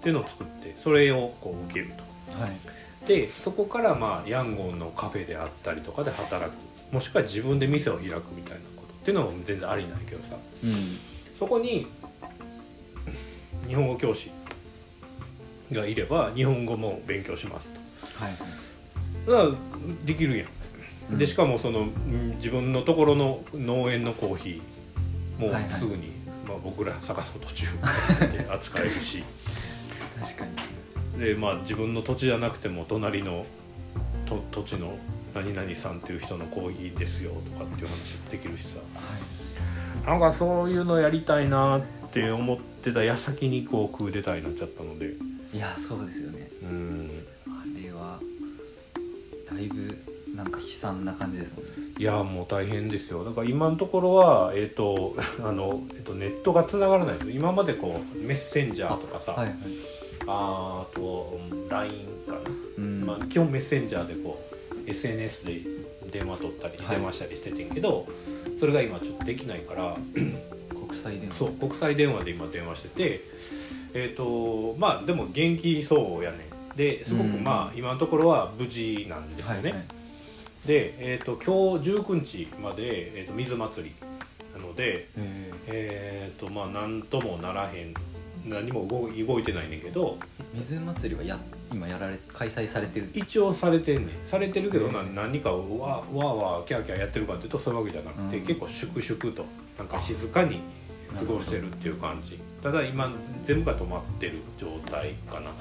[0.01, 1.91] ていうのを作ってそれをこう受ける
[2.31, 2.41] と。
[2.41, 2.57] はい
[3.05, 6.55] でそこからまあヤンゴンのカフェであったりとかで働く
[6.91, 10.67] もしくは自分で店を開くみたいなことっていうのも全然ありなんやけどさ、う
[11.47, 12.06] ん、。、。。。。。。。。。。。。。。。。。。。。。。。。。。。。。。。。。。。。。。。。。。。。。。。。。。。。。。。。。。。。。。。。。。。。。。。。。。。。。。。。。。。。。。。。。。。。。。。。。。。。。。。。。。。。。。。。。。。。。。。。。。。。。。。。。。。。。。。。。。
[15.71, 17.79] がいれば日本語も勉強しますと。
[18.23, 18.35] はい
[19.27, 19.49] だから
[20.05, 20.47] できるやん、
[21.11, 21.17] うん。
[21.17, 25.73] でしかもそのうん自分のところの農園のコーヒーもはいはい。
[25.73, 26.11] すぐに、
[26.47, 27.65] まあ、僕ら坂の途中
[28.31, 29.23] で扱えるし。
[30.21, 30.45] 確か
[31.17, 31.19] に。
[31.19, 33.45] で、まあ、自分の土地じゃなくても隣の
[34.25, 34.97] と土地の
[35.35, 38.79] 何々さんっていう人のコーヒーですよとかっていう話できるしさ。
[38.95, 40.19] はい。
[40.19, 41.96] なんかそういうのやりたいなって
[42.33, 45.13] 思ってた矢先にこうクーデターになっちゃったので。
[45.53, 46.49] いやそうですよね。
[46.63, 47.09] うん。
[47.47, 48.19] あれは
[49.51, 49.97] だいぶ
[50.35, 51.71] なんか悲惨な感じですもんね。
[51.97, 53.23] いやもう大変ですよ。
[53.23, 59.57] だから今のところは、えーと あのえー、とネットがつながらないです今までこうメッセンジャーとかさあ,、はいはい。
[60.27, 61.39] あーと
[61.69, 61.91] LINE
[62.27, 62.39] かな、
[62.77, 63.01] うん。
[63.05, 64.43] まあ、基本メッセンジャーでこ
[64.85, 65.61] う SNS で
[66.11, 66.95] 電話取ったりはい。
[66.97, 68.07] 電話したりしててんけど、
[68.59, 69.97] それが今ちょっとできないから
[70.87, 71.35] 国際電話。
[71.35, 73.21] そう国際電話で今電話してて
[73.93, 77.43] えっ、とまあでも元気そうやねですごくうん。
[77.43, 79.87] まあ今のところは無事なんですよね、はいはい。
[80.67, 83.95] で、えー、と今日19日まで、えー、と水祭り
[84.53, 87.93] なのでええっ、とまあ何ともならへん。
[88.45, 90.17] 何も動いてないねんけど。
[90.53, 91.37] ー水祭りはや
[91.71, 93.09] 今やられ開催されてる。
[93.13, 94.25] 一応されてんねん。
[94.25, 98.45] されてるけど、な何かをわわーわーキャーキャーやってるかっていうとそういうわけじゃなくて、うん。
[98.45, 99.45] 結構粛々と
[99.77, 100.61] なんか静かに
[101.13, 102.39] 過ごしてるっていう感じ。
[102.61, 103.11] ただ今
[103.43, 105.51] 全部が止まってる状態かな。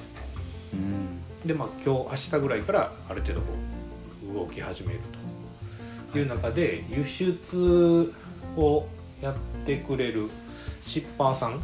[0.73, 1.21] うん。
[1.45, 3.47] でまあ今日明日ぐらいからある程度こ
[4.31, 4.99] う動き始める
[6.11, 6.19] と。
[6.19, 6.23] い。
[6.23, 8.13] う中で輸出
[8.55, 8.87] を
[9.21, 10.29] やってくれる
[10.85, 11.61] シッパーさん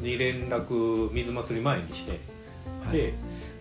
[0.00, 2.20] に連絡水祭り前にして、
[2.84, 2.96] はい。
[2.96, 3.14] で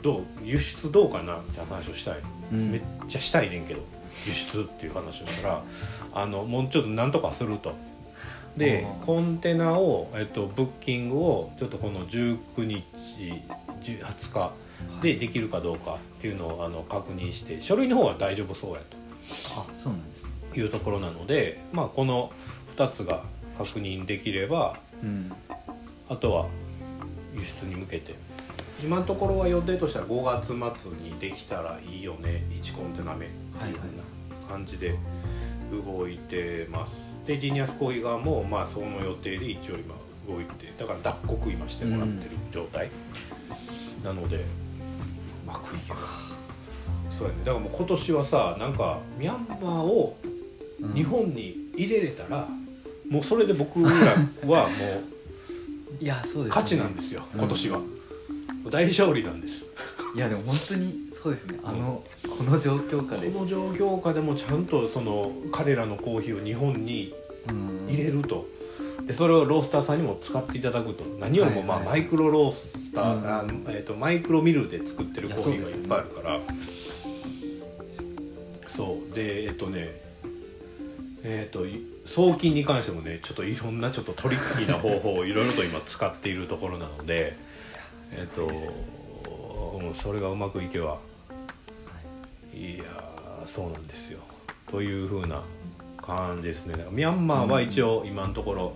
[0.05, 2.19] どう輸出どうかなって話をしたい、
[2.53, 2.71] うん。
[2.71, 3.81] めっちゃしたいねんけど
[4.27, 5.63] 輸出っていう話をしたら
[6.13, 7.73] あのもうちょっとなんとかすると。
[8.55, 12.85] でコンテナを、えっと、ブッキングをちょっとこの19日
[13.81, 14.53] 10 20日
[15.01, 18.81] でできるかどうかっていうのをあの確認して書類の方は大丈夫そうや
[19.57, 20.31] あそうなんですね。
[20.53, 22.31] というところなので、まあ、この
[22.77, 23.23] 2つが
[23.57, 25.33] 確認できればうん。
[26.07, 26.47] あとは
[27.33, 28.15] 輸出に向けて
[28.83, 32.45] 今のところは予定としては5月末にできたらいいよね。
[32.51, 33.71] 1コンテナ目ってい。
[33.71, 34.97] うような感じで
[35.71, 36.93] 動いてます。
[37.25, 39.95] でジニアスコーヒー側もまあその予定で一応今
[40.27, 42.89] 動いてだから脱穀今してもらってる状態、
[44.03, 44.38] なので。
[44.38, 44.39] う
[45.47, 45.99] まくいけば
[47.09, 47.39] そうやね。
[47.45, 50.17] だからもう今年はさなんかミャンマーを
[50.81, 50.93] うん。
[50.93, 52.47] 日本に入れれたら、
[53.09, 54.75] もうそれで僕らはも
[56.01, 57.23] ういやそうです、ね、勝ちなんですよ。
[57.33, 57.79] うん今年は、
[58.69, 59.65] 大勝利なんです。
[60.15, 61.60] いやでも本当にそうですね。
[61.63, 63.30] あの、この状況下で。
[63.30, 67.13] この状況下でもちゃんとその彼らのコーヒーを日本に
[67.49, 67.86] うん。
[67.88, 68.47] 入れると。
[69.06, 71.04] でそれをロースターさんにも使っていただくと。
[71.19, 72.01] 何よりもまあ、はいはい。
[72.01, 73.28] マイクロロースター、うん。
[73.28, 76.39] あえー、とマイクロミルで作ってるコーヒーがいっぱいあるから。
[78.67, 80.01] そうでえっ、とね
[81.23, 87.38] えっ、とい送金に関してもねちょっといろんなちょっとトリッキーな方法をいろいろと今使っているところなので
[88.13, 90.99] えっ、とうんそれがうまくいけばは
[92.53, 94.19] いやーそうなんですよ。
[94.69, 95.43] というふうな
[95.97, 96.85] 感じですね。
[96.91, 98.75] ミャンマーは一応今のところ、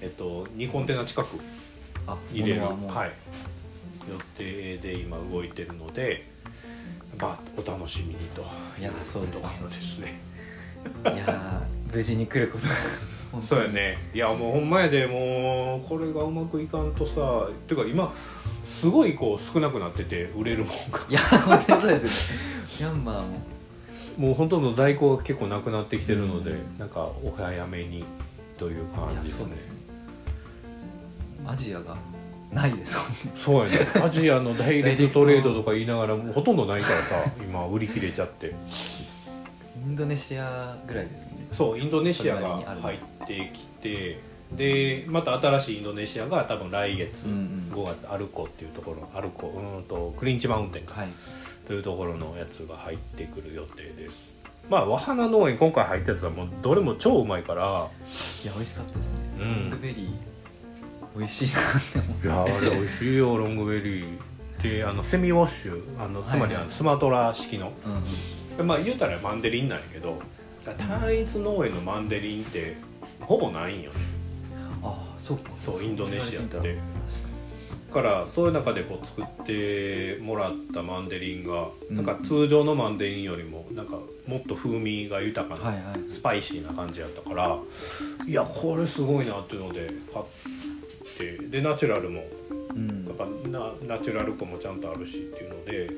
[0.00, 1.40] えっと、2コンテナ近く
[2.06, 3.12] あ入れる、物はい、
[4.10, 6.28] 予定で今動いてるので
[7.18, 8.44] まあお楽しみにと。
[8.78, 9.42] いやそうですね。
[9.42, 10.20] ところですね。
[11.04, 12.74] いやー無事に来ることが。
[13.42, 13.98] そうやね。
[14.14, 18.12] いやもうほんまやでもうこれがうまくいかんとさっていうか今
[18.66, 21.06] すごいこう少なくなってて売れるもんが。
[21.08, 22.94] いや本当にそうですよね。
[22.94, 23.38] ミャンマーも。
[24.18, 26.78] もうほとんど在庫が結構なくなってきてるので、うん。
[26.78, 28.04] なんかお早めに
[28.58, 29.72] という感じですねですね
[31.46, 31.96] アジアが
[32.52, 32.98] ないです。
[33.36, 33.78] そうやね。
[34.02, 38.54] アジアのダイレクトトレードとか言いながらもうほとんどないからさ 今売り切れちゃって。
[39.76, 41.46] インドネシアぐらいですね。
[41.52, 44.18] そうインドネシアが入ってきて
[44.52, 47.72] でまた新しいインドネシアが多分来月、うんうん。
[47.72, 51.08] 5月アルコっていうところアルコうんとクリンチマウンテンかはい。
[51.66, 54.34] というところのやつが入ってくる予定です。
[54.70, 57.88] まあ和花農園今回入ったやつはもうどれも超うまいから。
[58.44, 59.44] いや美味しかったですね、うん。
[59.44, 60.10] ロングベリー。
[61.16, 64.18] 美味しいなって思ういやあれ美味しいよロングベリー。
[64.62, 65.82] であのセミウォッシュ。
[65.98, 68.56] あのつまりあはいはいのスマトラ式の、うんうん。
[68.56, 70.18] でまあ言うたらマンデリンなんやけど
[70.64, 72.76] 単一農園のマンデリンって
[73.20, 73.96] ほぼないんよね
[75.26, 76.56] そうインドネシアって。
[76.56, 76.76] 確か
[77.88, 81.96] だからそういう中でこう作ってもらったマンデリンが、うん。
[81.96, 86.10] なんか通常のマンデリンよりもなんかもっと風味が豊かな、にはいはい。
[86.10, 87.58] スパイシーな感じやったから
[88.26, 90.24] いやこれすごいなっていうので買っ
[91.16, 92.24] てでナチュラルも
[92.74, 93.06] うん。
[93.06, 95.90] やっぱなナチュラル感もちゃんとあるしっていうので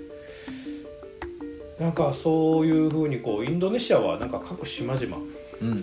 [1.80, 5.16] なんかそういうふうにこうインドネシアはなんか各島々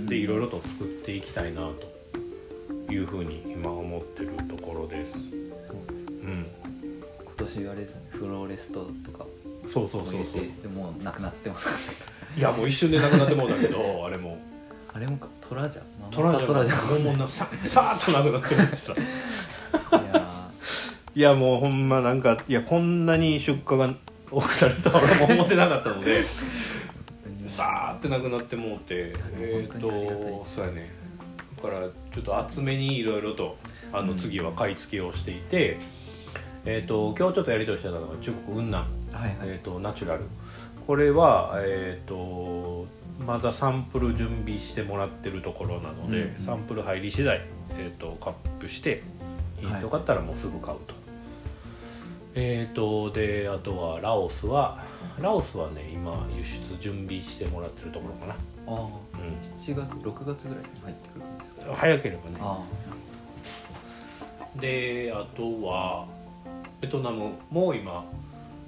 [0.07, 1.94] でいろいろと作っていきたいなと
[2.89, 5.11] いうふうに今思ってるところです。
[5.13, 5.21] そう
[5.91, 6.47] ですうん、
[7.25, 9.25] 今年あれですねフローレストとか
[9.71, 10.11] そうそうそうそう。
[10.11, 11.69] も入れてでもうなくなってます。
[12.37, 14.37] いやもう一瞬でなくなってもうだけどあれも。
[14.93, 15.85] あれもかトラじゃん。
[16.11, 17.03] トラジャトラじゃん。
[17.03, 18.93] もうなささーっとなくなってもってさ。
[18.93, 18.99] い
[20.13, 20.51] や
[21.15, 23.93] いやもうほんまなんかいやこんなに出荷が
[24.31, 26.23] 多くされるとは俺も思ってなかったので
[27.45, 30.81] ーさーってなくなってもうてえっ、本当にありがたいとそうやね。
[30.81, 31.04] だ
[31.65, 33.57] からちょっと厚めにいろいろと
[33.91, 34.17] あのうん。
[34.17, 35.77] 次は買い付けをしていて、
[36.65, 40.23] えっ、と今日ちょっとやり取りしてたのが中国雲南、はいはい、えー、とナチュラル。
[40.87, 42.87] これはえっ、と
[43.19, 49.03] まだサンプル準備してもらってるところなので、うんサンプル入り次第、えー、とカップして
[49.57, 50.93] 品質よかったらもうすぐ買うと、
[52.35, 54.83] えっ、とであとはラオスは
[55.19, 58.35] ラオスはね今輸出準備してもらってるところかな、
[58.67, 58.89] ああう
[59.41, 62.37] 7月6月ぐらいに入ってくるんですかん、早ければね。
[62.39, 62.63] あ
[64.59, 66.07] であとは
[66.79, 68.05] ベトナムも今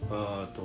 [0.10, 0.62] あと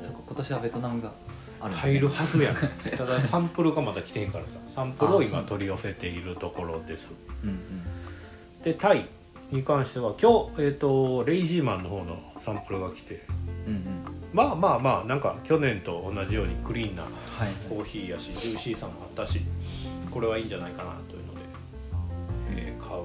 [0.00, 1.12] あそ今年はベトナムが
[1.60, 1.92] あるんですね。
[1.92, 2.58] 入るはずやね
[2.96, 4.58] ただサンプルがまだ来てへんからさ。
[4.66, 7.10] サンプルを今取り寄せているところです。
[7.44, 7.58] うんうん。
[8.62, 9.08] でタイ
[9.50, 13.24] に関しては今日、えー、とレイジーマンの方のサンプルが来て。
[13.66, 13.99] うんうん
[14.32, 17.04] まあまあまあなんか去年と同じようにクリーンな
[17.68, 19.40] コーヒーやしジューシーさもあったし
[20.10, 21.40] これはいいんじゃないかなというので、
[22.50, 23.02] えー買う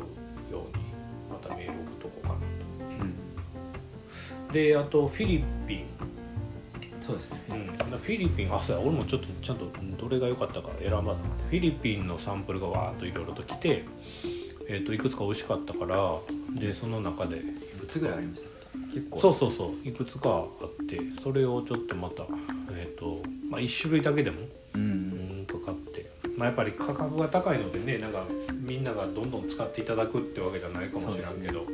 [0.51, 0.83] ように
[1.29, 2.35] またメール送っとこうかな
[3.01, 3.13] うん。
[4.47, 5.85] とであとフィリピン。
[7.01, 9.65] そうですね、うん、フィリピンあそうや俺もちょっとちゃんと
[9.99, 13.83] どれが良かったか選ばなフィリピンのサンプルがわーっといろいろと来て、
[14.67, 16.17] えー、といくつか美味しかったから
[16.59, 17.37] でその中で。
[17.37, 17.41] い
[17.79, 18.54] くつぐらいありました？
[18.93, 19.19] 結構。
[19.19, 19.87] そうそうそう。
[19.87, 20.29] いくつか
[20.61, 22.23] あってそれをちょっとまた
[22.71, 24.37] えっ、とまあ1種類だけでも
[24.75, 31.65] うんかかって、まあ、やっぱり価格が高いのでねなんかみんながどんどん使っていただくってわけじゃないかもしれんけど、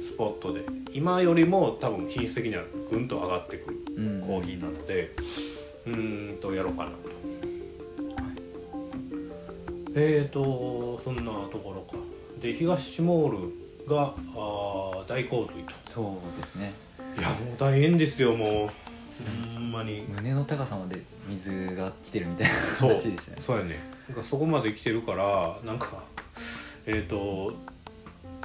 [0.00, 0.62] スポットで。
[0.92, 4.20] 今よりも多分品質的にはぐんと上がってくるうん。
[4.20, 5.10] コーヒーなので
[5.86, 6.96] うーんとやろうかなと、
[9.96, 11.96] えーとそんなところか。
[12.40, 16.72] で東モールがあー大洪水そうですね。
[17.16, 18.68] といやもう大変ですよもう。
[19.54, 20.04] ほんまに。
[20.08, 22.88] 胸の高さまで水が来てるみたいなそう。
[22.90, 23.42] 話でしたね。
[23.44, 23.78] そうやね。
[24.08, 26.02] なんかそこまで来てるからなんか
[26.86, 27.54] えっ、と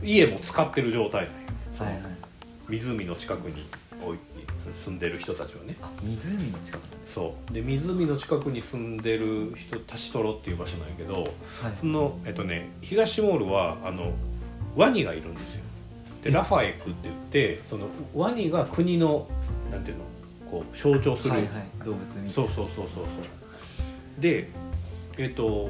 [0.04, 1.40] 家も使ってる状態なんよ。
[1.80, 2.12] はいはい。
[2.70, 3.66] 湖の近くに
[4.72, 5.76] 住んでる人たちはね。
[5.82, 7.54] あ湖の近くそう。
[7.54, 11.26] で湖の近くに住んでる人タシトロっていう場所なんやけどはい。
[11.80, 14.14] そのえっとね東モールはあの
[14.76, 15.64] ワニがいるんですよ。
[16.24, 19.28] でラファエクって言ってそのワニが国の
[19.72, 20.04] なんていうの
[20.52, 21.50] こう象徴する、はいはい。
[21.86, 22.32] 動物みたいな。
[22.32, 24.22] そうそうそうそうそう。
[24.22, 24.50] で
[25.18, 25.70] えっと、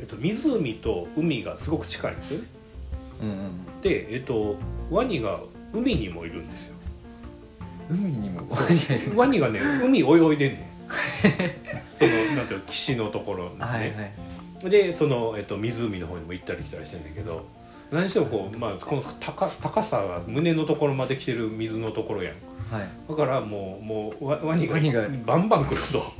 [0.00, 2.46] えっと、湖と海がすごく近いんですよね。
[3.22, 4.56] うんうんでえっと
[4.90, 5.40] ワニが
[5.72, 6.74] 海にもいるんですよ。
[7.90, 8.46] うん海にも？
[9.16, 10.72] ワニがね海泳いでんねん。
[11.98, 14.70] そのなんていうの岸のところにね、はいはい。
[14.70, 17.46] でその、えっと、湖の方にも行ったり来たりしてんだけど
[17.92, 22.34] 何してもこう、まあ、この高高さが胸のところまで来てる水のところやん。
[22.74, 22.88] はい。
[23.08, 25.06] だからもうもうワワニがワニが。
[25.26, 26.12] バンバン来ると。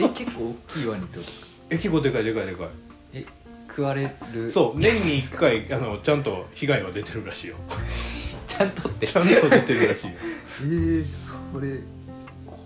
[0.00, 1.30] え結構大きいワニってこと？
[1.30, 2.68] ですかえ結構でかいでかいでかい。
[3.14, 3.24] え
[3.68, 7.56] 食われるそう年に1回あのちゃんと被害は出てるらしいよ。
[8.46, 9.06] ちゃんとって？
[9.06, 10.12] ちゃんと出てるらしいよ。
[10.62, 11.04] えー、
[11.52, 11.78] それ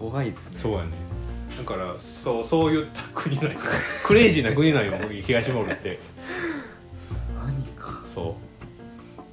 [0.00, 0.58] 怖いですね。
[0.58, 0.90] そうやね。
[1.58, 3.58] だからそうそういった国なんよ
[4.04, 5.98] クレイジーな国なんよ東モールって
[8.14, 8.36] そ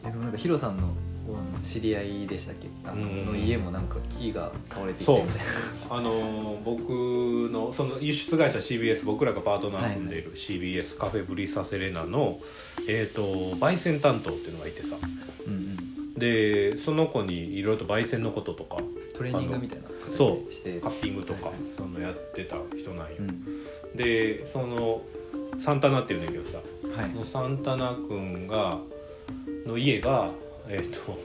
[0.05, 0.87] えでもなんかヒロさんの
[1.27, 2.67] こう知り合いでしたっけ？
[2.85, 5.95] あのうんの家もなんか木が倒れてきそうてみたいな。
[5.95, 5.99] う。
[5.99, 12.39] あのー僕のその輸出会社 CBS 僕らがパートナー組んでいる CBS カフェブリサセレナの、
[12.87, 14.95] えー、と焙煎担当っていうのがいてさ。
[15.45, 16.13] うんうん。
[16.15, 18.77] でその子にいろいろと焙煎のこととか
[19.15, 19.87] トレーニングみたいな
[20.17, 20.49] そう。
[20.51, 20.79] 形して。
[20.81, 21.55] カッピングとか、はい。
[21.77, 23.95] そのやってた人なんよ、うん。
[23.95, 25.01] でその
[25.59, 26.59] サンタナっていうんだけどさ
[27.07, 28.77] のサンタナ君が
[29.65, 30.31] の家が
[30.67, 31.17] えっ、と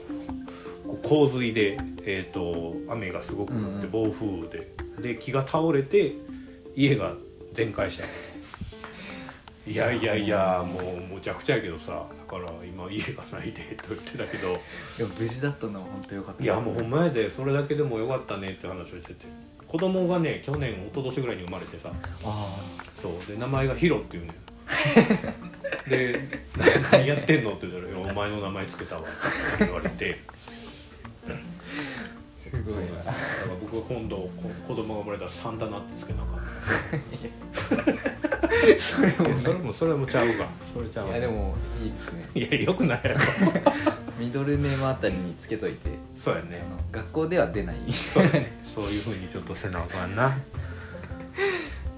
[1.03, 4.71] 洪水で、えー、と雨がすごく降ってうん暴風雨で、
[5.01, 6.15] で木が倒れて
[6.75, 7.13] 家が
[7.53, 8.05] 全壊した。
[9.67, 14.51] いやいやいやもうむちゃくちゃやけどさだから今家がないでと言ってたけど。
[14.51, 16.43] いや無事だったのは本当よかった。
[16.43, 19.25] いやもうほんまやでそれだけでもよかったねって話をしてて。
[19.67, 21.91] 子供がね去年一昨年ぐらいに生まれてさ。
[22.23, 22.57] あ
[23.01, 23.31] そう。
[23.31, 24.35] で名前がヒロっていうね
[25.87, 26.19] で
[26.91, 29.05] 「何やってんの?」って言ったらいや「お前の名前つけたわ」っ
[29.57, 30.19] て言われて。
[32.45, 32.91] すごいな。
[33.03, 33.15] だから
[33.59, 34.31] 僕は今度こ
[34.65, 36.39] 子供が生まれたらサンタナってつけなあかん。
[38.79, 42.29] それもいやそれもそれもちゃうかそれちゃういやでもいいですね。
[42.33, 43.17] いやよくないやろ。
[44.17, 45.89] ミドルネームあたりにつけといて。
[46.15, 46.63] そうやね。
[46.93, 47.91] 学校では出ない。
[47.91, 48.29] そう
[48.63, 50.37] そういうふうにちょっとせなあかんな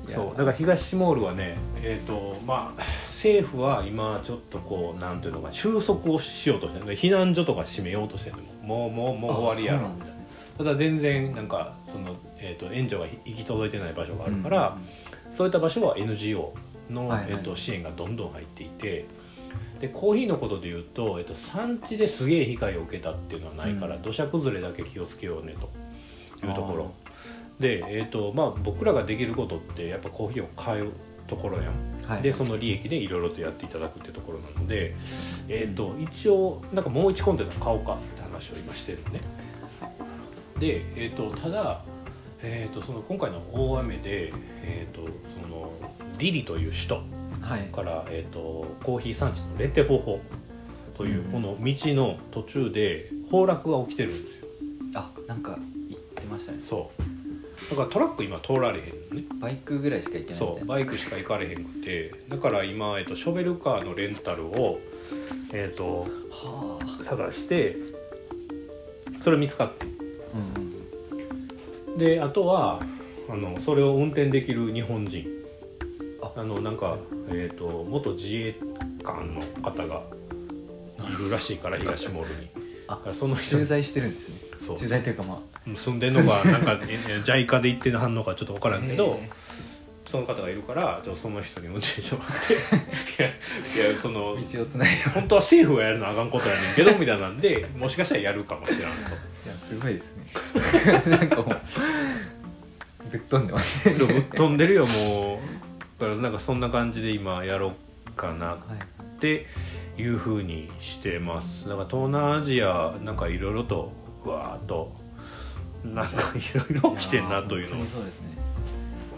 [0.10, 6.86] そうだから東モールはねえっ、とまあ政府は今ちょっとこうなんていうのか収束をしようとしてる。
[6.96, 9.80] 避難所とか閉めようとしてるもうもうもう終わりやろ。
[9.80, 10.28] あそうなんですね。
[10.58, 14.78] ただ全然なんかその、えー、と援助が行き届いてない場所があるから、
[15.36, 16.54] そういった場所は NGO
[16.90, 17.32] の、はいはい。
[17.32, 19.06] えー、と支援がどんどん入っていて
[19.80, 24.02] でコーヒーのことで言うと、えー、と産地ですげえ被害を受けたっていうのはないから、うん。
[24.02, 25.56] 土砂崩れだけ気をつけようね
[26.40, 26.92] というところ
[27.60, 30.92] で、えーとまあ、僕らができることってやっぱコーヒーを買う
[31.28, 31.74] ところやん。
[32.06, 32.22] はい。
[32.22, 34.96] でその利益でいろいろとやっていただくっていうところなので、
[35.48, 39.22] えー、と一応なんかもう1コンテナ買おうかって話を今してるね。
[40.60, 41.82] で、えー、とただ、
[42.42, 44.34] えー、とその今回の大雨で、
[44.64, 45.10] えー、と
[45.42, 45.72] その
[46.18, 47.02] ディリという首都
[47.42, 47.64] はい。
[47.68, 50.22] から、えー、とコーヒー産地のレテホホ
[50.96, 51.32] といううん。
[51.32, 54.48] この道の途中で崩落が起きてるんですよ。
[54.96, 55.58] あなんか
[55.90, 56.60] 言ってましたね。
[56.68, 57.17] そう
[57.70, 59.24] だからトラック今通られへんのね。
[59.40, 62.14] バイクぐらいしか行けないそうバイクしか行かれへんくて。
[62.30, 64.80] だから今、えっと、ショベルカーのレンタルを、
[65.54, 67.04] えっと、はあ。
[67.04, 67.76] 探して
[69.24, 69.86] それ見つかって。
[69.86, 70.78] うんうん
[71.98, 72.80] であとは
[73.28, 75.28] あのそれを運転できる日本人。
[76.22, 76.32] あ。
[76.36, 76.98] あのなんか、
[77.30, 78.56] えっと元自衛
[79.04, 80.04] 官の方が
[81.00, 82.68] いるらしいから東モールに。
[82.88, 84.36] あその人駐在してるんですね
[84.66, 84.78] そう。
[84.78, 85.58] 駐在というかまあ。
[85.76, 89.30] 住んでんのかなんかえ JICA で行ってはんのかちょっと分からんけど、え
[90.10, 92.54] その方がいるからちょっとその人に運転してもらって。
[93.22, 98.86] いやいやそのー道をつないでも本当は政府がやるのはあかんことやねんけどみたいなんでもしかしたらやるかもしれんと。
[98.86, 98.88] い
[99.48, 101.02] やすごいですね。
[101.12, 101.60] なんかもう
[103.12, 103.96] ぶっ飛んでますね。
[103.96, 105.42] ぶっ飛んでるよも
[106.00, 106.02] う。
[106.02, 107.74] だからなんかそんな感じで今やろ
[108.08, 108.58] うかなはい
[109.04, 109.46] って
[109.98, 110.04] い。
[110.04, 111.68] うふうにしてます。
[111.68, 113.97] だから東南アジアなんかいろいろとふ
[114.28, 114.94] わーっと
[115.84, 118.38] なんかいろいろ来てんなというのそうですね。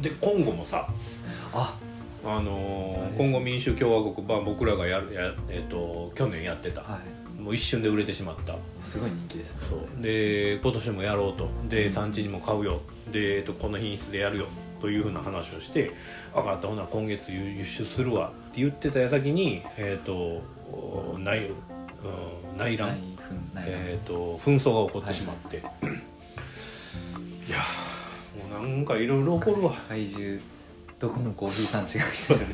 [0.02, 0.88] で今後もさ
[1.54, 1.78] あ。
[2.24, 7.00] あのー今後民主共和国、まあ、僕らがやるや、えっと去年やってた、は
[7.38, 7.42] い。
[7.42, 8.56] もう一瞬で売れてしまった。
[8.84, 9.68] すごい人気ですね。
[9.70, 10.02] そう。
[10.02, 11.50] で今年もやろうと。
[11.70, 12.82] で産地にも買うよ。
[13.12, 14.48] で、えっと、この品質でやるよ。
[14.82, 15.92] というふうな話をして
[16.34, 16.68] 分かった。
[16.68, 18.32] ほな今月輸輸出するわ。
[18.50, 20.14] って言ってた矢先にえっ、と
[20.72, 21.52] お内,、う
[22.56, 22.98] ん、内乱
[23.58, 29.74] えー、と紛争が起こってしまって、い、やーもうなんかいろいろ起こるわ。
[29.74, 30.42] 世界中
[31.00, 32.48] どこもコーヒー産地がみたい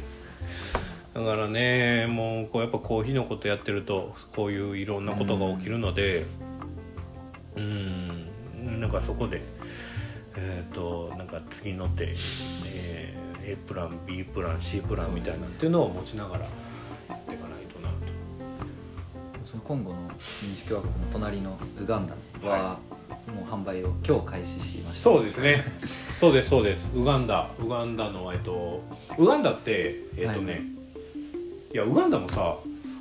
[1.13, 1.21] な。
[1.21, 6.25] だからねもうこうやっぱコーヒーのことやってるとこういういろんなことが起きるので
[7.55, 8.27] うん
[8.81, 9.41] なんかそこで
[10.35, 12.13] えっ、となんか次の手、
[12.67, 16.47] えー A プラン B プラン C プランみたいなっていうのを持ちながら
[19.55, 19.97] その今後の
[20.43, 22.15] 民主共和国の隣のウガンダ
[22.49, 22.77] は、
[23.33, 25.03] もう販売を今日開始しました。
[25.03, 25.63] そうですね。
[26.19, 26.91] そうですそうです。
[26.93, 27.49] ウガンダ。
[27.59, 28.83] ウガンダのえっと
[29.17, 30.61] ウガンダってえっとね、はい。
[31.73, 32.57] い、やウガンダもさ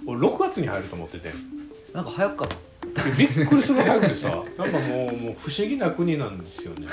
[0.06, 1.32] 俺6月に入ると思ってて。
[1.92, 2.56] なんか早かった。
[3.04, 6.86] びっくりする早くてさ なんかもうもう不思議な国なんですよね。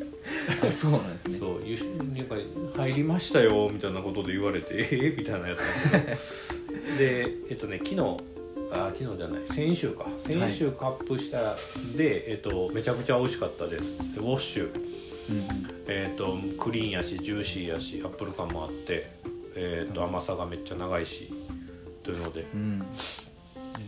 [0.72, 1.38] そうなんですね。
[1.38, 1.76] そうゆ
[2.14, 2.36] なんか
[2.76, 8.35] 入りましたよみたいなことで言われてええみたいなやつでえっとね昨日
[8.72, 9.46] あ昨日じゃない。
[9.46, 10.06] 先週か。
[10.24, 11.56] 先週カップした
[11.96, 13.98] で、えっと、めちゃくちゃ美味しかったです。
[14.14, 14.74] でウォッシュ。
[15.30, 15.70] うんうん。
[15.86, 19.10] えー、とクリーンやしジューシーやしアップル感もあって、
[19.54, 21.32] えー、と甘さがめっちゃ長いし
[22.02, 22.44] というので。
[22.54, 22.82] うん。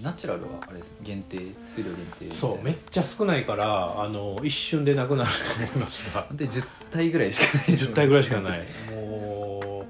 [0.03, 6.29] ナチュラルはあれです限定数量限定そうめっちゃ少ないからあの一瞬でなくなると思いますが。
[6.31, 7.79] で10体ぐらいしかない。
[7.79, 8.67] 10体ぐらいしかない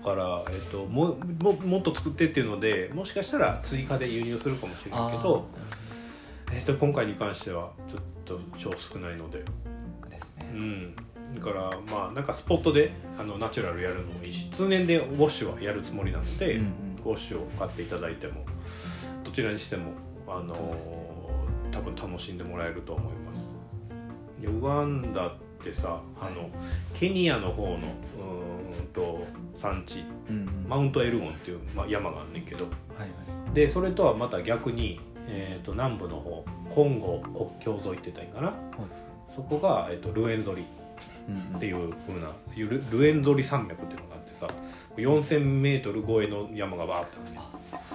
[0.09, 5.49] から、えー、ともももっと作ってっていうのでもしかしたら追加で輸入するかもしれないけど、
[6.53, 9.39] えー、と今回に関してはちょっと超少ないので。
[9.39, 9.45] で
[10.21, 10.51] すね。
[10.53, 10.97] うん、
[11.35, 16.69] だからまあなんかスポットであのナチュラルやるのもいいし通年でウォッシュはやるつもりなので、うんうん。
[17.05, 18.45] ウォッシュを買っていただいても
[19.25, 19.93] どちらにしても
[20.27, 20.61] あのね
[21.71, 23.39] 多分楽しんでもらえると思います。
[24.41, 25.33] でウガンダっ
[25.63, 26.49] てさ、あの
[26.95, 27.79] ケニアの方の
[28.69, 30.67] うーんと産地うんうん。
[30.69, 32.65] マウントエルゴンっていう、まあ、山があんねんけど。
[32.65, 33.55] はいはい。
[33.55, 38.55] でそれとはまた逆に、えー、と南部の方コンゴ国境沿いって言ったらいいかな？
[38.77, 38.89] そね。
[39.35, 40.65] そこが、えー、とルエンゾリ。
[41.57, 44.47] っていう風なルルエンゾリ山脈っていうのがあってさ
[44.97, 47.39] 4000m 超えの山がバーってあるね。
[47.39, 47.51] あ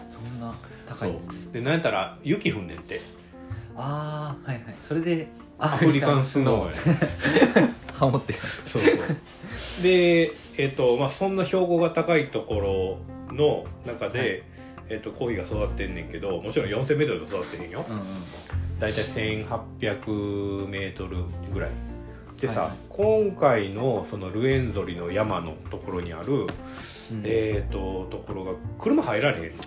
[0.08, 0.54] そんな
[0.88, 1.34] 高いんですね。
[1.54, 3.02] でなんやったら雪降んねんて。
[3.76, 4.76] ああはいはい。
[4.84, 9.84] それでアアフリカンスノーやね ハモってるそうそう。
[9.84, 13.00] でえっ、とまあそんな標高が高いとこ
[13.30, 14.44] ろの中で、はい。
[14.90, 17.86] えっとコーヒーが育ってんねんけどもちろん 4000m で育ってへんよ。
[17.90, 18.04] うんうん
[18.80, 21.70] 大体 1800m ぐらい。
[22.42, 22.80] でさ、はいはい。
[22.90, 26.48] 今回のそのルエンゾリの山のところにある、うん。
[27.24, 29.58] えっ、とところが車入られへんの。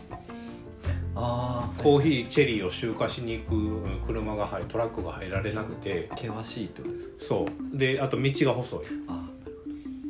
[1.18, 6.08] ああコーヒーチェリーを集荷しに行くうん車が入トラックが入られなくて。
[6.10, 7.24] 険しいってことですか？
[7.26, 7.78] そう。
[7.78, 8.80] であと道が細い。
[9.08, 9.25] あ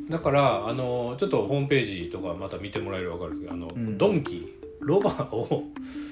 [0.09, 3.97] だからあのちょっとホームページとかまた見てもらえれば分かるけどあの、うん。
[3.97, 5.63] ドンキロバを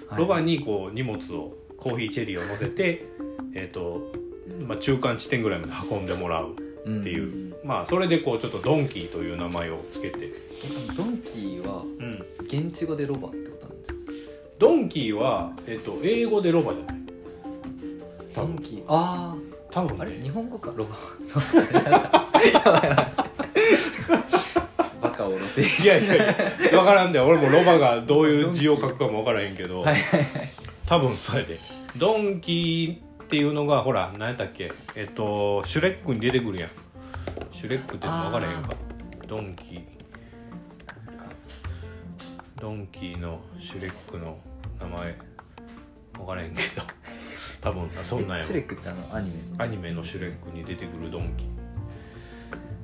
[0.10, 0.20] はい。
[0.20, 3.06] ロバにこう荷物をコーヒーチェリーを乗せて、
[3.54, 4.12] えーと
[4.68, 6.56] まあ、中間地点ぐらいまで運んでもらうっ
[7.04, 10.32] ていう、まあそれでこうちょっとドンキーという名前をつけて、
[10.96, 14.00] ドンキーはうん、現地語でロバってことなんですか？
[14.60, 16.96] ドンキーは、えー、と英語でロバじゃない。
[18.36, 19.36] ドンキーあ
[19.72, 20.72] 多分ああれね日本語か？
[20.76, 20.96] ロバ。
[21.28, 21.44] そう
[25.02, 26.34] バカを露呈いやいやいや
[26.72, 30.30] 分からんで俺もロバがどういう字を書くかも分からへんけど、はいはいはい。
[30.86, 31.58] 多分それで。
[31.98, 34.72] ドンキーっていうのがほら何やったっけ？
[34.96, 36.70] えっとシュレックに出てくるやん。
[37.54, 38.70] シュレックって分からへんか。
[39.28, 39.84] ドンキー。
[42.60, 44.38] ドンキーのシュレックの
[44.80, 45.16] 名前。
[46.14, 46.84] 分からへんけど。
[47.62, 48.46] 多分そんなんやわ。
[48.46, 51.48] シュレックってあのアニメアニメのシュレックに出てくるドンキ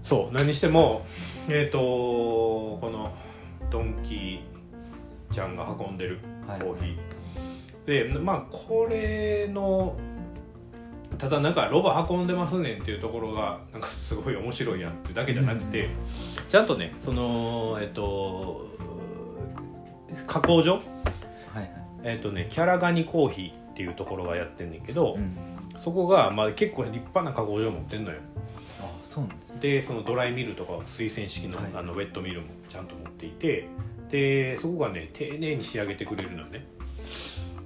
[0.03, 1.05] そう何にしても
[1.47, 3.13] えっ、とこの
[3.69, 4.41] ドンキ
[5.31, 6.61] ちゃんが運んでるコはい。
[6.61, 9.95] ーヒー、でまあこれの
[11.17, 15.89] ただなんかロバ運んでますねんっていうところがなんかすごい面白いやんってだけじゃなくて、
[16.49, 18.67] ちゃんとねそのえっ、と
[20.27, 20.73] 加工所？
[20.73, 21.71] はいはい。
[22.03, 25.37] えっ、とねキャラガニコーヒーっていうところがやってんねんけど、うん
[25.83, 28.19] そこが、まあ、結構立派な加工場持ってんのよ。
[28.30, 28.30] あ
[29.11, 29.57] そうなんですね。
[29.59, 31.71] でそのドライミルとか水洗式の,、はい。
[31.75, 33.67] あのウェットミルもちゃんと持っていて
[34.09, 36.65] でそこがね丁寧に仕上げてくれるのね。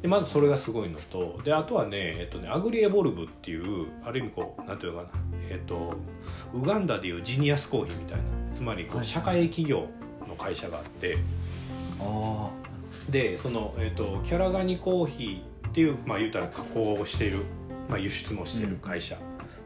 [0.01, 5.09] でまずそれがすごいのとであとはね,、えっとねアグリエボルブっていうある意味こうなんていうのかな
[5.49, 5.93] えっと
[6.53, 9.05] ウガンダでいうジニアスコーヒーみたいなつまりこはい。
[9.05, 9.87] う社会企業
[10.27, 11.17] の会社があって、
[11.99, 12.49] あ
[13.09, 17.41] でその、えっとキャラガニコーヒーっていうまあ言うたら加工をしている、
[17.87, 19.17] まあ、輸出もしている会社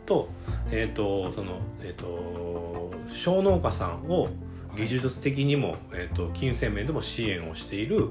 [0.10, 0.30] と,、
[0.72, 4.30] えっとそのえっ、と小農家さんを
[4.76, 8.10] 技術的にも、えっと金銭面でも支援をしている、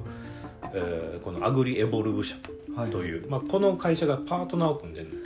[0.72, 2.36] えーこのアグリエボルブ社
[2.90, 5.24] という、まあ、この会社がパートナーを組んでる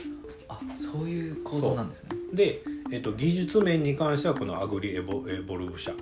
[0.48, 2.10] あそういう構造なんですね。
[2.32, 5.98] で、えっと技術面に関してはこのアグリエボエボルブ社が、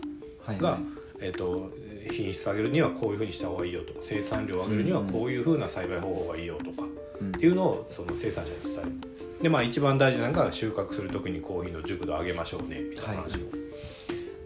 [0.47, 0.83] はいはい。
[1.21, 1.71] えっと
[2.11, 6.89] 品質上げるにはこういうふうにした方がいいよとか生産量を上げるにはこういうふうな栽培方法がいいよとか
[7.21, 7.29] うん。
[7.29, 9.10] っていうのをその生産者に伝える
[9.43, 13.39] でまあ一番大事なのが収穫する時にコーヒーの熟度を上げましょうねみたいな話を、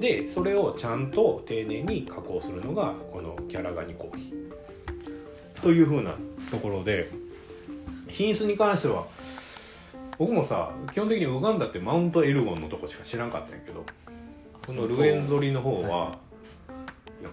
[0.01, 4.45] でそれをちゃんと丁寧に加工するのがこのキャラガニコーヒー。
[5.63, 6.15] というふうな
[6.51, 7.11] ところで
[8.09, 9.07] 品質に関しては
[10.19, 13.85] 僕もさ基本的にウガンダってマウントエルゴンのとこしか知らんかったんやけど
[14.67, 16.19] このルエンゾリの方は、、は
[17.21, 17.31] いや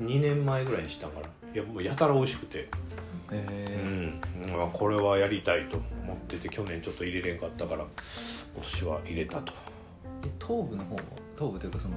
[0.00, 1.26] 2年前ぐらいに知ったんかな。
[1.52, 2.68] いやもうやたら美味しくて、う
[3.30, 3.83] えん
[4.48, 7.84] まあ、これはやりたいと思ってて去年ちょっと入れれんかったから
[8.54, 9.52] 今年は入れたと、
[10.24, 11.02] え東部の方は
[11.36, 11.94] 東部というかその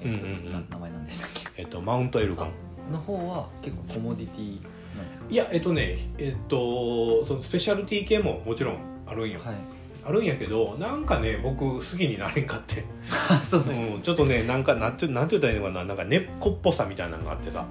[0.00, 0.52] えっ、と、うんうんうん。
[0.52, 1.62] な名前なんでしたっけ？
[1.62, 2.50] えっと、マウントエルゴン。
[2.90, 4.62] の方は結構コモディティ
[4.96, 5.26] なんですか？
[5.30, 9.56] いやえっとねえっとそのスペシャルティ系ももちろんあるんよ、はい。
[10.04, 12.84] あるんやけどなんかね僕好きになれんかって、
[13.30, 15.84] あそうなんです、うん、ちょっとねなんかなんてなんて言ったらいいのかな？
[15.84, 17.66] なんか根っこっぽさみたいなのがあってさ。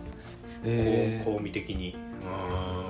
[0.64, 1.96] えこう香味的に。
[2.22, 2.81] うーん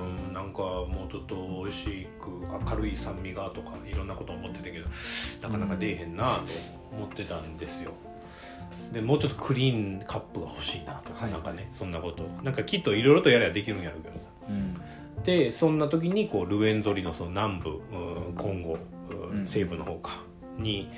[0.52, 1.34] なんかもうちょっと
[1.64, 2.28] 美味しく
[2.70, 4.86] 明るい酸味がとかいろんなこと思ってたけど
[5.40, 6.42] なかなか出えへんなと
[6.94, 7.92] 思ってたんですよ。
[8.92, 11.32] でもうちょっとクリーンカップが欲しいなとか、はい。
[11.32, 12.24] なんかねそんなこと。
[12.42, 14.20] なんかきっといろいろとやればできるんやろうけどさ。
[14.50, 15.22] ーうん。
[15.24, 18.78] でそんな時にこうルエンゾリのその南部うんコンゴ
[19.46, 20.22] 西部の方か
[20.58, 20.90] に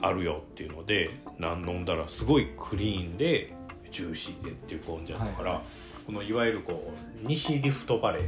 [0.00, 3.52] あるよっていうのでなん飲んだらすごいクリーンで
[3.90, 5.60] ジューシーでっていう感じだったから、はい。
[6.06, 6.92] このいわゆるこ
[7.24, 8.26] う西リフトバレーあ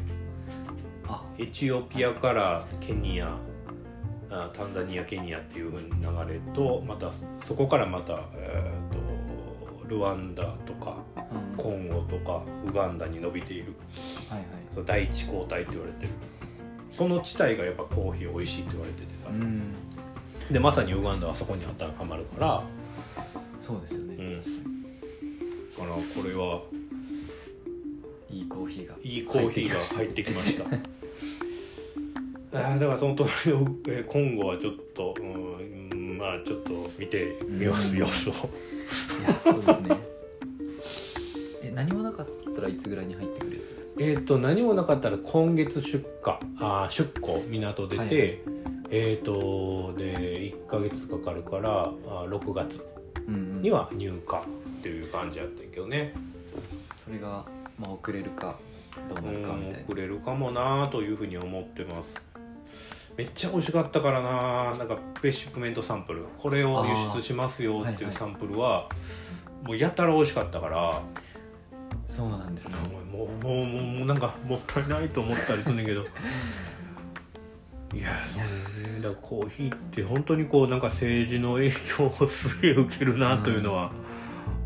[1.38, 3.36] エチオピアからケニア
[4.30, 7.10] あタンザニアケニアっていう流れとまた
[7.46, 10.96] そこからまた、えー、とルワンダとか
[11.32, 11.56] うん。
[11.56, 13.74] コンゴとかウガンダに伸びている。
[14.28, 14.48] はいはい。
[14.72, 16.12] その第一交代って言われてる。
[16.92, 19.74] その地帯がやっぱコーヒー美味しいって言われててさ、うん。
[20.50, 22.62] でまさにウガンダはそこに当てはまるから。
[23.60, 24.40] そうですよね、うん。
[24.40, 24.72] 確か
[25.82, 26.62] だからこれは
[28.30, 30.64] にいいコーヒーがいいコーヒーが入ってきました
[32.52, 37.98] だからその隣のえー今後はちょっと、うん、まあちょっと見てみます、うん。
[38.00, 38.32] 様子を。
[38.32, 38.36] い
[39.26, 39.96] やそうですね。
[41.62, 43.56] え何もなかったらいつぐらいに入ってくる？
[43.98, 46.32] やえっ、と何もなかったら今月出荷。
[46.60, 48.38] あー出庫港出て、はいはい。
[48.90, 52.78] えっ、とで1ヶ月かかるからあー6月
[53.28, 54.20] には入荷っ
[54.82, 56.12] ていう感じやったけどね、
[57.02, 57.46] それが
[57.78, 58.58] まあ遅れるか
[59.08, 59.78] どうなるかみたいな。
[59.78, 62.22] うん遅れるかもなというふうに思ってます
[63.16, 64.76] めっちゃ美味しかったからな。
[64.76, 66.24] なんかプレシップメントサンプル。
[66.38, 68.88] これを輸出しますよっていいうサンプルは
[69.62, 71.02] もうやたら美味しかったから。
[72.06, 72.74] そうなんですね。
[73.12, 76.06] もうもうもうもうなんかもったいないと思ったりするんだけど。
[77.94, 78.42] いやそう
[78.82, 79.00] ね。
[79.02, 83.92] だからコーヒーって本当にこうなんか政治の影響をすげえ受けるなというのは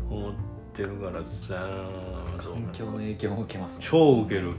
[0.09, 0.33] 思っ
[0.73, 2.07] てるからさ。
[2.37, 4.53] 環境の影響も受けますもん超受ける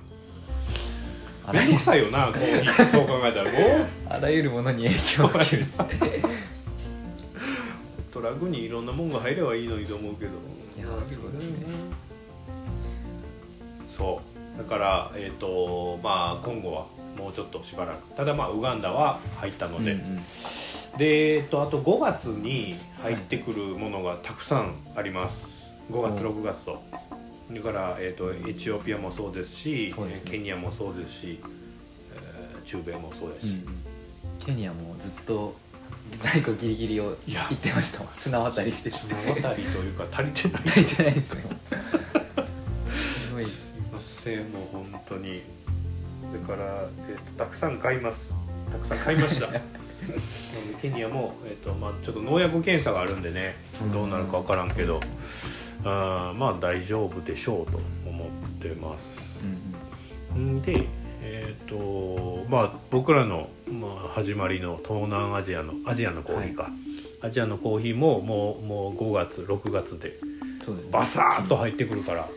[1.53, 3.89] めんどくさいよなコーヒーってそう考えたらもう。
[4.09, 5.67] あらゆるものに影響を受ける
[8.13, 10.33] トラックにいろんなもんが入ればいいのにと思うけど。
[10.77, 11.33] いやそう。
[11.33, 11.67] ですね
[13.89, 14.21] そ
[14.57, 16.87] うだからえっ、とまあ今後は
[17.17, 18.15] もうちょっとしばらく。
[18.17, 20.17] ただまあウガンダは入ったので、うんうん。
[20.99, 26.83] で、えっと、あと5月に入ってくるものがたくさんあります、5月お6月と
[27.49, 30.21] それから、えっと、エチオピアもそうですしね。
[30.25, 31.41] ケニアもそうですし、
[32.15, 33.67] えー中米もそうですし、うんうん。
[34.45, 35.57] ケニアもずっと
[36.21, 37.47] 在庫ギリギリをいや。
[37.49, 38.91] 言ってました綱渡りして。
[38.91, 40.63] 綱渡りというか 足りてない。
[40.67, 41.43] 足りてないですね
[43.27, 45.43] すごいすいませんもう本当に。
[46.47, 48.31] だから、えっとたくさん買います。
[48.71, 49.49] たくさん買いました。
[50.81, 53.57] ケニアも、えっとまあ、ちょっと農薬検査があるんでね
[53.93, 55.19] どうなるか分からんけど、そうですね
[55.89, 58.29] あーまあ大丈夫でしょうと思っ
[58.61, 59.03] てます。
[60.37, 60.87] うんで
[61.23, 66.71] えっ、とまあ僕らの、まあ、始まりの東南アジアのアジアのコーヒーか、
[67.23, 70.19] アジアのコーヒーももうもう5月6月で
[70.63, 70.91] そうですね。
[70.93, 72.29] バサーッと入ってくるから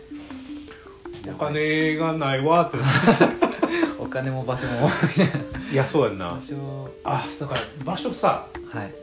[1.28, 2.78] お金がないわって。
[4.00, 4.90] お金も場所も。
[5.72, 6.30] いやそうやんな。
[6.30, 8.48] 場所あだから場所さ。
[8.72, 8.94] はい。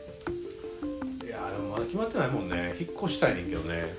[1.25, 2.75] いやでもまだ決まってないもんね。
[2.79, 3.95] 引っ越したいねんけどね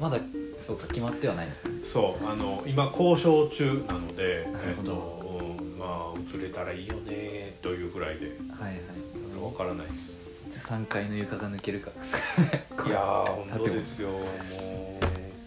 [0.00, 0.18] まだ
[0.60, 1.78] そうか決まってはないんですよね。
[1.82, 4.92] そうあの今交渉中なのでなるほど。
[4.92, 8.26] えっとうんまあ移れたらいいよねというぐらいで。
[8.58, 9.42] はいはい。
[9.42, 10.12] わからないです。
[10.46, 11.90] いつ3階の床が抜けるか。
[12.86, 14.10] いやー本当ですよ。
[14.50, 15.00] も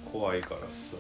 [0.06, 0.96] う怖いからさ。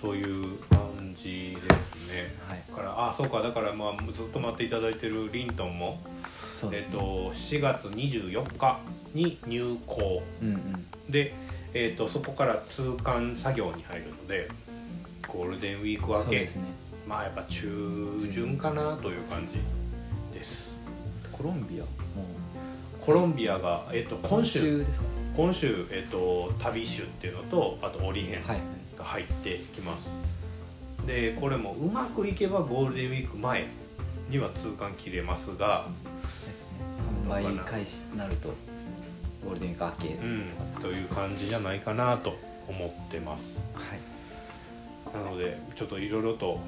[0.00, 2.34] という感じですね。
[2.48, 2.64] はい。
[2.70, 3.42] だからあそうか。
[3.42, 6.00] だからまあずっと待っていただいてるリントンも、
[6.60, 6.92] そうですね。
[6.92, 8.80] えっと7月24日
[9.14, 10.86] に入校うんうん。
[11.08, 11.34] で、
[11.74, 14.48] えっとそこから通関作業に入るので
[15.26, 16.62] ゴールデンウィーク明け、そうですね。
[17.08, 19.58] まあやっぱ中旬かなという感じ
[20.36, 20.70] です。
[21.32, 21.88] コロンビアも。
[23.00, 25.06] コロンビアが、えっとう今週ですか？
[25.34, 28.66] 今週、えっと旅州っていうのとあとオリヘンはいはい。
[28.98, 30.08] が入ってきます、
[31.06, 33.68] でこれもうまくいけばゴールデンウィーク前
[34.28, 35.88] には通関切れますが、
[37.30, 38.48] 販売開始になると
[39.44, 40.14] ゴールデンウィーク明け。
[40.16, 42.36] うん、という感じじゃないかなと
[42.68, 43.60] 思ってます。
[43.74, 45.24] はい。
[45.24, 46.60] なのでちょっといろいろと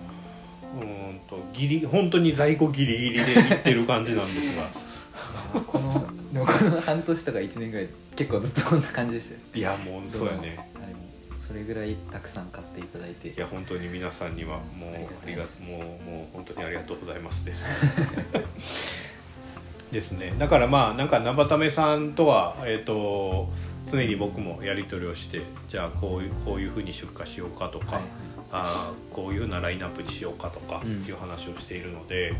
[0.76, 4.68] うーんとギリ本当に在庫ギリギリでいってる感じなんですが。
[5.66, 9.40] このでもこの半年とか1年ぐらい結構ずっとこんな感じでしたよ。
[9.54, 10.72] いやもうそうやね。
[11.46, 13.28] それぐらいたくさん買っていただいて。
[13.28, 17.66] いや本当に皆さんにはもうありがとうありがもうもう本当にありがとうございますです
[19.92, 20.34] ですね。
[20.38, 23.48] だからまあなんか生ためさんとはえっ、と
[23.90, 28.04] 常に僕もやり取りをしてじゃあこういうこういうふうに出荷しようかとか、はい。
[28.54, 31.04] あーこういうふうなラインナップにしようかとかうん。
[31.04, 32.34] いう話をしているので、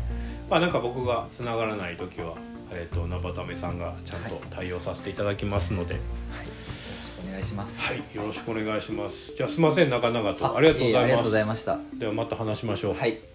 [0.49, 2.35] まあなんか僕がつながらない時は、
[2.71, 7.81] えー、と生ためさんがちゃんと対応させていただきますので、はい、よろしくお願いします。
[7.81, 9.33] はい、よろしくお願いします。
[9.35, 10.45] じゃあすいません長々と。
[10.45, 11.01] あありがとうございます。
[11.01, 11.79] ええありがとうございました。
[11.99, 13.33] ではまた話しましょう、はい。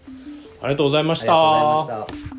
[0.60, 2.37] ありがとうございましありがとうございまたした